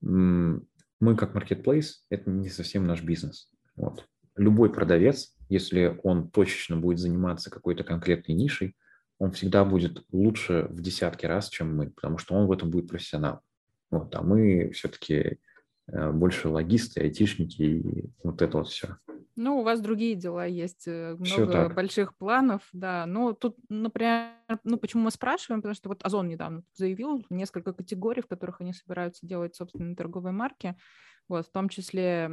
мы 0.00 1.16
как 1.16 1.34
marketplace– 1.34 1.90
это 2.10 2.30
не 2.30 2.48
совсем 2.48 2.86
наш 2.86 3.02
бизнес. 3.02 3.50
Вот. 3.76 4.06
Любой 4.36 4.72
продавец, 4.72 5.34
если 5.48 5.98
он 6.02 6.30
точечно 6.30 6.76
будет 6.76 6.98
заниматься 6.98 7.50
какой-то 7.50 7.84
конкретной 7.84 8.34
нишей, 8.34 8.76
он 9.18 9.32
всегда 9.32 9.64
будет 9.64 10.04
лучше 10.10 10.66
в 10.70 10.80
десятки 10.80 11.26
раз, 11.26 11.48
чем 11.48 11.76
мы, 11.76 11.90
потому 11.90 12.18
что 12.18 12.34
он 12.34 12.46
в 12.46 12.52
этом 12.52 12.70
будет 12.70 12.88
профессионал. 12.88 13.40
Вот, 13.90 14.14
а 14.16 14.22
мы 14.22 14.70
все-таки 14.70 15.38
э, 15.86 16.10
больше 16.12 16.48
логисты, 16.48 17.02
айтишники 17.02 17.62
и 17.62 18.10
вот 18.24 18.42
это 18.42 18.58
вот 18.58 18.68
все. 18.68 18.96
Ну, 19.36 19.60
у 19.60 19.62
вас 19.62 19.80
другие 19.80 20.14
дела 20.14 20.44
есть, 20.46 20.84
э, 20.86 21.16
много 21.18 21.68
больших 21.70 22.16
планов, 22.16 22.62
да. 22.72 23.06
Но 23.06 23.32
тут, 23.32 23.56
например, 23.68 24.30
ну 24.64 24.76
почему 24.76 25.04
мы 25.04 25.10
спрашиваем, 25.10 25.62
потому 25.62 25.74
что 25.74 25.88
вот 25.88 26.04
Озон 26.04 26.28
недавно 26.28 26.62
заявил 26.74 27.24
несколько 27.30 27.72
категорий, 27.72 28.22
в 28.22 28.26
которых 28.26 28.60
они 28.60 28.72
собираются 28.72 29.26
делать 29.26 29.54
собственные 29.54 29.96
торговые 29.96 30.32
марки, 30.32 30.76
вот, 31.28 31.46
в 31.46 31.50
том 31.50 31.68
числе 31.68 32.30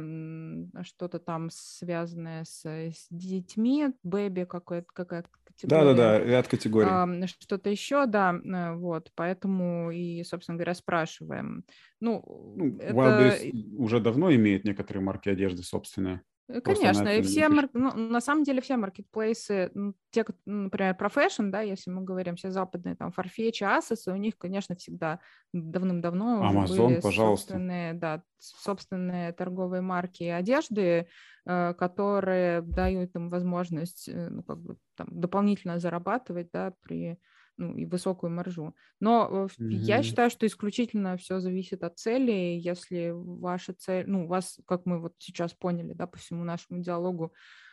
что-то 0.82 1.18
там 1.20 1.48
связанное 1.50 2.44
с, 2.44 2.64
с 2.66 3.06
детьми, 3.10 3.88
baby 4.02 4.44
какая-то 4.44 4.88
какая 4.92 5.24
категория. 5.44 5.84
Да-да-да, 5.84 6.18
ряд 6.24 6.48
категорий. 6.48 6.88
А, 6.90 7.26
что-то 7.26 7.70
еще, 7.70 8.06
да, 8.06 8.34
э, 8.34 8.74
вот, 8.74 9.10
поэтому 9.14 9.90
и, 9.90 10.22
собственно 10.24 10.56
говоря, 10.56 10.74
спрашиваем. 10.74 11.64
Ну, 12.00 12.22
ну 12.56 12.76
это... 12.78 12.94
Wildberries 12.94 13.76
уже 13.76 14.00
давно 14.00 14.34
имеет 14.34 14.64
некоторые 14.64 15.02
марки 15.02 15.28
одежды 15.28 15.62
собственные. 15.62 16.22
Конечно, 16.64 17.08
и 17.08 17.22
все, 17.22 17.48
мар... 17.48 17.68
ну, 17.72 17.92
на 17.94 18.20
самом 18.20 18.44
деле 18.44 18.60
все 18.60 18.76
маркетплейсы, 18.76 19.70
ну, 19.74 19.94
те, 20.10 20.24
например, 20.46 20.94
про 20.96 21.08
fashion, 21.08 21.50
да, 21.50 21.60
если 21.60 21.90
мы 21.90 22.02
говорим, 22.02 22.36
все 22.36 22.50
западные, 22.50 22.96
там, 22.96 23.12
Farfetch, 23.16 23.62
Asos, 23.62 24.12
у 24.12 24.16
них, 24.16 24.36
конечно, 24.38 24.74
всегда 24.74 25.20
давным-давно 25.52 26.42
Amazon, 26.42 26.88
были 26.88 27.00
пожалуйста. 27.00 27.52
собственные, 27.52 27.94
да, 27.94 28.22
собственные 28.38 29.32
торговые 29.32 29.82
марки 29.82 30.24
одежды, 30.24 31.08
э, 31.46 31.74
которые 31.74 32.62
дают 32.62 33.14
им 33.14 33.28
возможность, 33.28 34.08
э, 34.08 34.28
ну, 34.30 34.42
как 34.42 34.58
бы, 34.58 34.76
там, 34.96 35.08
дополнительно 35.10 35.78
зарабатывать, 35.78 36.48
да, 36.52 36.72
при 36.82 37.18
ну, 37.56 37.76
и 37.76 37.84
высокую 37.84 38.30
маржу. 38.30 38.74
Но 39.00 39.48
mm-hmm. 39.58 39.68
я 39.68 40.02
считаю, 40.02 40.30
что 40.30 40.46
исключительно 40.46 41.16
все 41.16 41.40
зависит 41.40 41.82
от 41.82 41.98
цели. 41.98 42.58
Если 42.58 43.10
ваша 43.12 43.74
цель, 43.74 44.06
ну, 44.08 44.24
у 44.24 44.28
вас, 44.28 44.58
как 44.66 44.86
мы 44.86 45.00
вот 45.00 45.14
сейчас 45.18 45.52
поняли, 45.52 45.92
да, 45.92 46.06
по 46.06 46.18
всему 46.18 46.44
нашему 46.44 46.80
диалогу, 46.82 47.32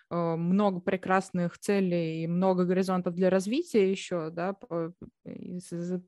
э, 0.10 0.36
много 0.36 0.80
прекрасных 0.80 1.58
целей 1.58 2.24
и 2.24 2.28
много 2.28 2.66
горизонтов 2.66 3.16
для 3.16 3.30
развития 3.30 3.90
еще, 3.90 4.30
да, 4.30 4.56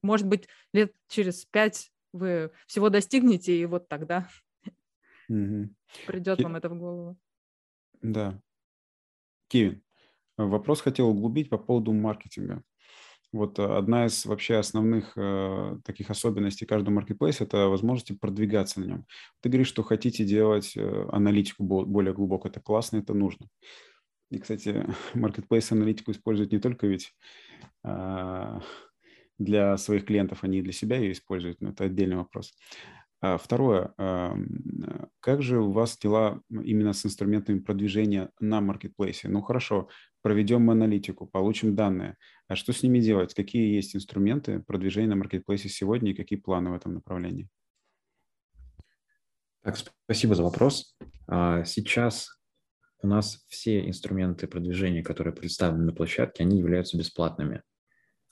может 0.01 0.27
быть, 0.27 0.47
лет 0.73 0.93
через 1.07 1.45
пять 1.45 1.91
вы 2.11 2.51
всего 2.67 2.89
достигнете, 2.89 3.55
и 3.55 3.65
вот 3.65 3.87
тогда 3.87 4.27
mm-hmm. 5.31 5.69
придет 6.07 6.41
вам 6.41 6.55
это 6.55 6.69
в 6.69 6.77
голову. 6.77 7.17
Да. 8.01 8.41
Кевин, 9.47 9.81
вопрос 10.37 10.81
хотел 10.81 11.09
углубить 11.09 11.49
по 11.49 11.57
поводу 11.57 11.91
маркетинга. 11.91 12.63
Вот 13.31 13.59
одна 13.59 14.07
из 14.07 14.25
вообще 14.25 14.55
основных 14.55 15.13
э, 15.15 15.77
таких 15.85 16.09
особенностей 16.09 16.65
каждого 16.65 16.95
маркетплейса– 16.95 17.43
это 17.45 17.67
возможности 17.67 18.13
продвигаться 18.13 18.79
на 18.79 18.85
нем. 18.85 19.05
Ты 19.41 19.49
говоришь, 19.49 19.67
что 19.67 19.83
хотите 19.83 20.25
делать 20.25 20.75
э, 20.75 21.07
аналитику 21.11 21.63
более 21.63 22.13
глубоко. 22.13 22.47
Это 22.47 22.59
классно, 22.59 22.97
это 22.97 23.13
нужно. 23.13 23.47
И, 24.31 24.39
кстати, 24.39 24.83
маркетплейс 25.13 25.71
аналитику 25.71 26.11
используют 26.11 26.51
не 26.51 26.59
только 26.59 26.87
ведь 26.87 27.13
э, 27.83 28.59
для 29.37 29.77
своих 29.77 30.05
клиентов, 30.05 30.43
они 30.43 30.59
и 30.59 30.63
для 30.63 30.73
себя 30.73 30.97
ее 30.97 31.11
используют, 31.11 31.61
но 31.61 31.69
это 31.69 31.83
отдельный 31.83 32.17
вопрос. 32.17 32.53
А 33.21 33.37
второе, 33.37 33.93
как 35.19 35.41
же 35.41 35.59
у 35.59 35.71
вас 35.71 35.97
дела 35.97 36.41
именно 36.49 36.93
с 36.93 37.05
инструментами 37.05 37.59
продвижения 37.59 38.29
на 38.39 38.61
маркетплейсе? 38.61 39.27
Ну 39.27 39.41
хорошо, 39.41 39.89
проведем 40.21 40.69
аналитику, 40.69 41.25
получим 41.25 41.75
данные. 41.75 42.17
А 42.47 42.55
что 42.55 42.73
с 42.73 42.83
ними 42.83 42.99
делать? 42.99 43.33
Какие 43.33 43.75
есть 43.75 43.95
инструменты 43.95 44.59
продвижения 44.59 45.09
на 45.09 45.15
маркетплейсе 45.15 45.69
сегодня 45.69 46.11
и 46.11 46.15
какие 46.15 46.39
планы 46.39 46.71
в 46.71 46.73
этом 46.73 46.93
направлении? 46.93 47.49
Так, 49.61 49.77
спасибо 49.77 50.35
за 50.35 50.43
вопрос. 50.43 50.97
А, 51.27 51.63
сейчас 51.63 52.39
у 53.01 53.07
нас 53.07 53.45
все 53.47 53.87
инструменты 53.87 54.47
продвижения, 54.47 55.03
которые 55.03 55.33
представлены 55.33 55.85
на 55.85 55.93
площадке, 55.93 56.43
они 56.43 56.59
являются 56.59 56.97
бесплатными. 56.97 57.63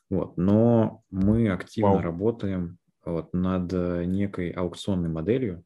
Вот. 0.09 0.38
Но 0.38 1.03
мы 1.09 1.49
активно 1.49 1.91
Вау. 1.91 2.01
работаем 2.01 2.77
вот, 3.03 3.33
над 3.33 3.71
э, 3.73 4.05
некой 4.05 4.51
аукционной 4.51 5.09
моделью, 5.09 5.63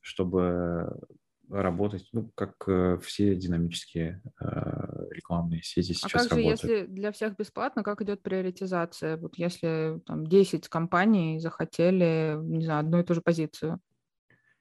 чтобы 0.00 1.00
работать, 1.48 2.08
ну, 2.12 2.30
как 2.34 2.54
э, 2.66 2.98
все 3.02 3.34
динамические 3.34 4.22
э, 4.40 4.99
рекламные 5.20 5.62
сети 5.62 5.92
сейчас 5.92 6.26
а 6.26 6.28
как 6.28 6.30
работают. 6.30 6.60
же, 6.60 6.68
если 6.68 6.86
для 6.86 7.12
всех 7.12 7.36
бесплатно, 7.36 7.82
как 7.82 8.02
идет 8.02 8.22
приоритизация? 8.22 9.16
Вот 9.16 9.36
если 9.36 10.00
там 10.06 10.26
10 10.26 10.68
компаний 10.68 11.38
захотели, 11.38 12.36
не 12.42 12.64
знаю, 12.64 12.80
одну 12.80 13.00
и 13.00 13.04
ту 13.04 13.14
же 13.14 13.20
позицию. 13.20 13.80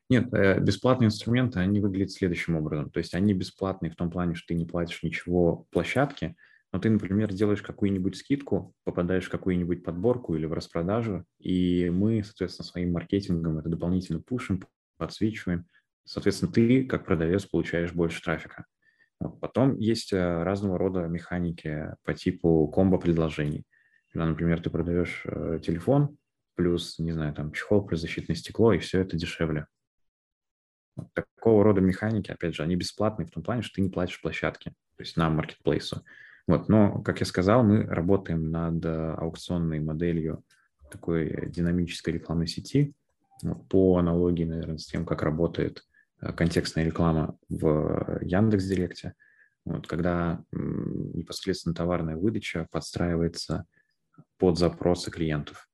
Нет, 0.09 0.33
э, 0.33 0.59
бесплатные 0.59 1.07
инструменты, 1.07 1.59
они 1.59 1.79
выглядят 1.79 2.11
следующим 2.11 2.55
образом. 2.55 2.89
То 2.89 2.97
есть 2.97 3.13
они 3.13 3.33
бесплатные 3.33 3.91
в 3.91 3.95
том 3.95 4.09
плане, 4.09 4.35
что 4.35 4.47
ты 4.47 4.55
не 4.55 4.65
платишь 4.65 5.03
ничего 5.03 5.67
площадке, 5.69 6.35
но 6.71 6.79
ты, 6.79 6.89
например, 6.89 7.33
делаешь 7.33 7.61
какую-нибудь 7.61 8.15
скидку, 8.15 8.73
попадаешь 8.83 9.25
в 9.25 9.29
какую-нибудь 9.29 9.83
подборку 9.83 10.35
или 10.35 10.45
в 10.45 10.53
распродажу, 10.53 11.25
и 11.39 11.89
мы, 11.91 12.23
соответственно, 12.23 12.65
своим 12.65 12.93
маркетингом 12.93 13.59
это 13.59 13.69
дополнительно 13.69 14.19
пушим, 14.19 14.63
подсвечиваем. 14.97 15.65
Соответственно, 16.05 16.51
ты, 16.51 16.85
как 16.85 17.05
продавец, 17.05 17.45
получаешь 17.45 17.93
больше 17.93 18.21
трафика. 18.23 18.65
Потом 19.41 19.77
есть 19.77 20.13
э, 20.13 20.43
разного 20.43 20.77
рода 20.77 21.01
механики 21.07 21.93
по 22.03 22.13
типу 22.13 22.67
комбо-предложений. 22.67 23.65
Когда, 24.11 24.25
например, 24.25 24.61
ты 24.61 24.69
продаешь 24.69 25.23
э, 25.25 25.59
телефон, 25.61 26.17
плюс, 26.55 26.97
не 26.99 27.11
знаю, 27.11 27.33
там, 27.33 27.51
чехол, 27.51 27.85
плюс 27.85 28.01
защитное 28.01 28.35
стекло, 28.35 28.73
и 28.73 28.79
все 28.79 29.01
это 29.01 29.17
дешевле. 29.17 29.67
Такого 31.13 31.63
рода 31.63 31.81
механики, 31.81 32.31
опять 32.31 32.55
же, 32.55 32.63
они 32.63 32.75
бесплатные 32.75 33.25
в 33.25 33.31
том 33.31 33.43
плане, 33.43 33.61
что 33.61 33.75
ты 33.75 33.81
не 33.81 33.89
платишь 33.89 34.21
площадке, 34.21 34.71
то 34.95 35.03
есть 35.03 35.17
на 35.17 35.29
маркетплейсу. 35.29 36.03
Вот, 36.47 36.67
но, 36.67 37.01
как 37.01 37.19
я 37.19 37.25
сказал, 37.25 37.63
мы 37.63 37.83
работаем 37.83 38.49
над 38.49 38.83
э, 38.83 39.13
аукционной 39.17 39.79
моделью 39.81 40.43
такой 40.89 41.49
динамической 41.49 42.13
рекламной 42.13 42.47
сети 42.47 42.93
по 43.69 43.97
аналогии, 43.97 44.45
наверное, 44.45 44.77
с 44.77 44.85
тем, 44.85 45.05
как 45.05 45.21
работает 45.21 45.83
контекстная 46.19 46.85
реклама 46.85 47.37
в 47.49 48.19
Яндекс.Директе, 48.21 49.13
вот, 49.65 49.87
когда 49.87 50.43
непосредственно 50.51 51.75
товарная 51.75 52.17
выдача 52.17 52.67
подстраивается 52.71 53.65
под 54.37 54.57
запросы 54.57 55.11
клиентов. 55.11 55.69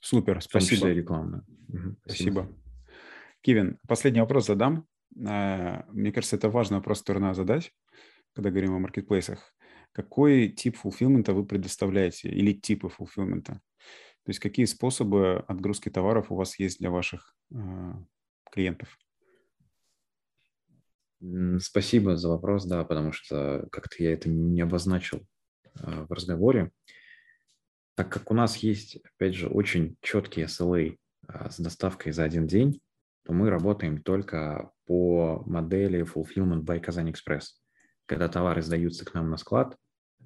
Супер, 0.00 0.40
спасибо. 0.40 0.88
Рекламная. 0.88 1.42
Угу, 1.68 1.96
спасибо. 2.04 2.40
спасибо. 2.42 2.56
Кевин, 3.40 3.78
последний 3.88 4.20
вопрос 4.20 4.46
задам. 4.46 4.86
А, 5.26 5.84
мне 5.88 6.12
кажется, 6.12 6.36
это 6.36 6.48
важный 6.48 6.76
вопрос, 6.76 7.00
который 7.00 7.18
надо 7.18 7.34
задать, 7.34 7.72
когда 8.32 8.50
говорим 8.50 8.74
о 8.74 8.78
маркетплейсах. 8.78 9.52
Какой 9.92 10.48
тип 10.48 10.76
фулфилмента 10.76 11.32
вы 11.32 11.46
предоставляете 11.46 12.28
или 12.28 12.52
типы 12.52 12.88
фулфилмента? 12.88 13.60
То 14.26 14.30
есть 14.30 14.40
какие 14.40 14.64
способы 14.64 15.44
отгрузки 15.46 15.88
товаров 15.88 16.32
у 16.32 16.34
вас 16.34 16.58
есть 16.58 16.80
для 16.80 16.90
ваших 16.90 17.36
э, 17.52 17.92
клиентов? 18.50 18.98
Спасибо 21.60 22.16
за 22.16 22.28
вопрос, 22.30 22.64
да, 22.64 22.84
потому 22.84 23.12
что 23.12 23.68
как-то 23.70 24.02
я 24.02 24.12
это 24.12 24.28
не 24.28 24.60
обозначил 24.62 25.24
э, 25.78 26.06
в 26.08 26.12
разговоре. 26.12 26.72
Так 27.94 28.10
как 28.10 28.32
у 28.32 28.34
нас 28.34 28.56
есть, 28.56 28.96
опять 28.96 29.34
же, 29.34 29.46
очень 29.46 29.96
четкие 30.00 30.46
SLA 30.46 30.96
э, 31.28 31.48
с 31.48 31.60
доставкой 31.60 32.10
за 32.10 32.24
один 32.24 32.48
день, 32.48 32.80
то 33.22 33.32
мы 33.32 33.48
работаем 33.48 34.02
только 34.02 34.72
по 34.86 35.44
модели 35.46 36.04
Fulfillment 36.04 36.64
by 36.64 36.80
Казань 36.80 37.12
Экспресс, 37.12 37.62
когда 38.06 38.28
товары 38.28 38.60
сдаются 38.60 39.04
к 39.04 39.14
нам 39.14 39.30
на 39.30 39.36
склад, 39.36 39.76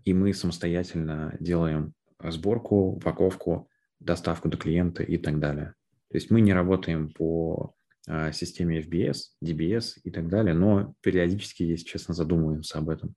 и 0.05 0.15
мы 0.15 0.33
самостоятельно 0.33 1.37
делаем 1.39 1.93
сборку, 2.19 2.93
упаковку, 2.93 3.70
доставку 4.01 4.49
до 4.49 4.57
клиента 4.57 5.03
и 5.03 5.19
так 5.19 5.39
далее. 5.39 5.75
То 6.11 6.17
есть 6.17 6.31
мы 6.31 6.41
не 6.41 6.53
работаем 6.53 7.11
по 7.11 7.75
а, 8.09 8.33
системе 8.33 8.81
FBS, 8.81 9.17
DBS 9.45 10.01
и 10.03 10.11
так 10.11 10.29
далее, 10.29 10.55
но 10.55 10.95
периодически, 11.03 11.63
если 11.63 11.85
честно, 11.85 12.15
задумываемся 12.15 12.79
об 12.79 12.89
этом. 12.89 13.15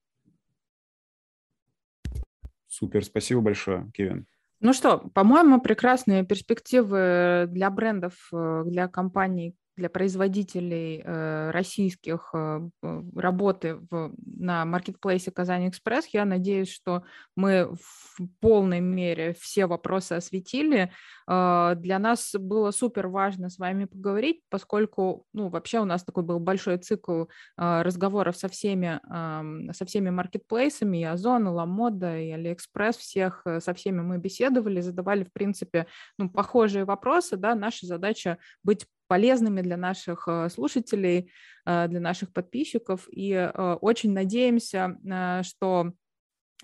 Супер, 2.68 3.04
спасибо 3.04 3.42
большое, 3.42 3.90
Кевин. 3.94 4.28
Ну 4.60 4.74
что, 4.74 4.98
по-моему, 4.98 5.62
прекрасные 5.62 6.26
перспективы 6.26 7.46
для 7.50 7.70
брендов, 7.70 8.30
э, 8.32 8.64
для 8.66 8.88
компаний, 8.88 9.56
для 9.76 9.90
производителей 9.90 11.02
э, 11.04 11.52
российских 11.52 12.30
э, 12.34 12.70
работы 13.16 13.76
в, 13.90 14.14
на 14.26 14.66
маркетплейсе 14.66 15.32
Казань 15.32 15.70
Экспресс. 15.70 16.08
Я 16.08 16.26
надеюсь, 16.26 16.72
что 16.72 17.04
мы 17.36 17.74
в 17.74 18.28
полной 18.40 18.80
мере 18.82 19.34
все 19.40 19.66
вопросы 19.66 20.14
осветили. 20.14 20.92
Э, 21.28 21.74
для 21.76 21.98
нас 21.98 22.36
было 22.38 22.72
супер 22.72 23.08
важно 23.08 23.50
с 23.50 23.58
вами 23.58 23.86
поговорить, 23.86 24.42
поскольку, 24.50 25.26
ну, 25.34 25.50
вообще 25.50 25.80
у 25.80 25.86
нас 25.86 26.04
такой 26.04 26.24
был 26.24 26.40
большой 26.40 26.78
цикл 26.78 27.24
э, 27.24 27.82
разговоров 27.82 28.38
со 28.38 28.48
всеми, 28.50 29.00
э, 29.10 29.74
со 29.74 29.86
всеми 29.86 30.12
маркетплейсами, 30.12 31.00
и 31.00 31.04
Озон, 31.04 31.48
и 31.48 31.52
Lamoda, 31.52 32.20
и 32.20 32.30
Алиэкспресс, 32.30 32.98
всех, 32.98 33.42
э, 33.46 33.60
со 33.60 33.74
всеми 33.74 34.02
мы 34.02 34.20
беседовали, 34.20 34.82
задавали, 34.82 35.24
в 35.24 35.34
принципе, 35.34 35.88
ну, 36.20 36.30
похожие 36.30 36.86
вопросы, 36.86 37.38
да, 37.38 37.56
наша 37.56 37.88
задача 37.88 38.38
быть 38.64 38.86
полезными 39.14 39.62
для 39.62 39.78
наших 39.78 40.28
э, 40.28 40.50
слушателей, 40.50 41.32
э, 41.68 41.88
для 41.88 42.00
наших 42.00 42.34
подписчиков. 42.34 43.08
И 43.12 43.32
э, 43.32 43.74
очень 43.80 44.12
надеемся, 44.12 44.98
что 45.44 45.94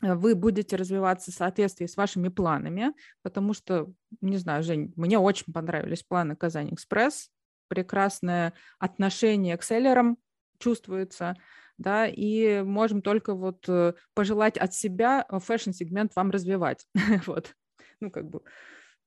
вы 0.01 0.33
будете 0.33 0.75
развиваться 0.75 1.31
в 1.31 1.35
соответствии 1.35 1.85
с 1.85 1.95
вашими 1.95 2.29
планами, 2.29 2.93
потому 3.21 3.53
что, 3.53 3.93
не 4.21 4.37
знаю, 4.37 4.63
Жень, 4.63 4.93
мне 4.95 5.19
очень 5.19 5.53
понравились 5.53 6.01
планы 6.01 6.35
KazanExpress, 6.35 7.29
прекрасное 7.67 8.53
отношение 8.79 9.55
к 9.55 9.61
селлерам 9.61 10.17
чувствуется, 10.57 11.35
да, 11.77 12.07
и 12.07 12.63
можем 12.63 13.03
только 13.03 13.35
вот 13.35 13.69
пожелать 14.15 14.57
от 14.57 14.73
себя 14.73 15.27
fashion-сегмент 15.29 16.15
вам 16.15 16.31
развивать, 16.31 16.87
вот, 17.27 17.53
ну, 17.99 18.09
как 18.09 18.27
бы, 18.27 18.41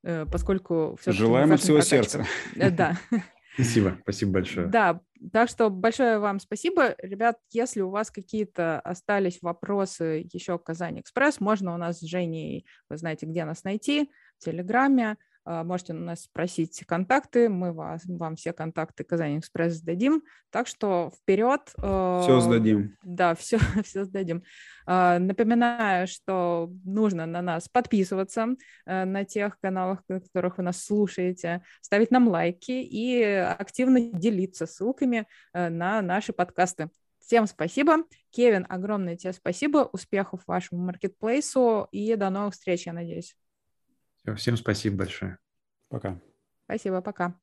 Э, 0.02 0.26
поскольку... 0.30 0.98
Желаем 1.06 1.52
от 1.52 1.60
всего 1.60 1.80
сердца. 1.80 2.24
Э, 2.56 2.70
да. 2.70 2.96
Спасибо, 3.54 3.98
спасибо 4.02 4.32
большое. 4.32 4.66
Да, 4.66 5.00
так 5.30 5.50
что 5.50 5.68
большое 5.68 6.18
вам 6.18 6.40
спасибо. 6.40 6.94
Ребят, 6.98 7.36
если 7.50 7.82
у 7.82 7.90
вас 7.90 8.10
какие-то 8.10 8.80
остались 8.80 9.42
вопросы 9.42 10.26
еще 10.32 10.58
к 10.58 10.64
KazanExpress, 10.64 11.38
можно 11.38 11.74
у 11.74 11.76
нас 11.76 11.98
с 11.98 12.00
Женей, 12.00 12.64
вы 12.88 12.96
знаете, 12.96 13.26
где 13.26 13.44
нас 13.44 13.62
найти, 13.64 14.10
в 14.38 14.44
Телеграме, 14.44 15.18
можете 15.44 15.92
у 15.92 15.96
нас 15.96 16.22
спросить 16.22 16.84
контакты, 16.86 17.48
мы 17.48 17.72
вас, 17.72 18.02
вам 18.06 18.36
все 18.36 18.52
контакты 18.52 19.04
Казань 19.04 19.38
Экспресс 19.38 19.74
сдадим. 19.74 20.22
Так 20.50 20.66
что 20.66 21.10
вперед. 21.16 21.60
Все 21.74 22.40
сдадим. 22.40 22.96
Да, 23.02 23.34
все, 23.34 23.58
все 23.84 24.04
сдадим. 24.04 24.42
А, 24.86 25.18
напоминаю, 25.18 26.06
что 26.06 26.70
нужно 26.84 27.26
на 27.26 27.42
нас 27.42 27.68
подписываться 27.68 28.48
э, 28.86 29.04
на 29.04 29.24
тех 29.24 29.58
каналах, 29.60 30.02
на 30.08 30.20
которых 30.20 30.58
вы 30.58 30.64
нас 30.64 30.84
слушаете, 30.84 31.62
ставить 31.80 32.10
нам 32.10 32.28
лайки 32.28 32.72
и 32.72 33.22
активно 33.22 34.00
делиться 34.00 34.66
ссылками 34.66 35.26
э, 35.52 35.68
на 35.68 36.02
наши 36.02 36.32
подкасты. 36.32 36.90
Всем 37.18 37.46
спасибо. 37.46 37.98
Кевин, 38.30 38.66
огромное 38.68 39.16
тебе 39.16 39.32
спасибо. 39.32 39.88
Успехов 39.92 40.42
вашему 40.46 40.84
маркетплейсу 40.84 41.88
и 41.92 42.14
до 42.16 42.30
новых 42.30 42.54
встреч, 42.54 42.86
я 42.86 42.92
надеюсь. 42.92 43.36
Все, 44.22 44.34
всем 44.36 44.56
спасибо 44.56 44.98
большое. 44.98 45.38
Пока. 45.88 46.20
Спасибо, 46.64 47.00
пока. 47.02 47.34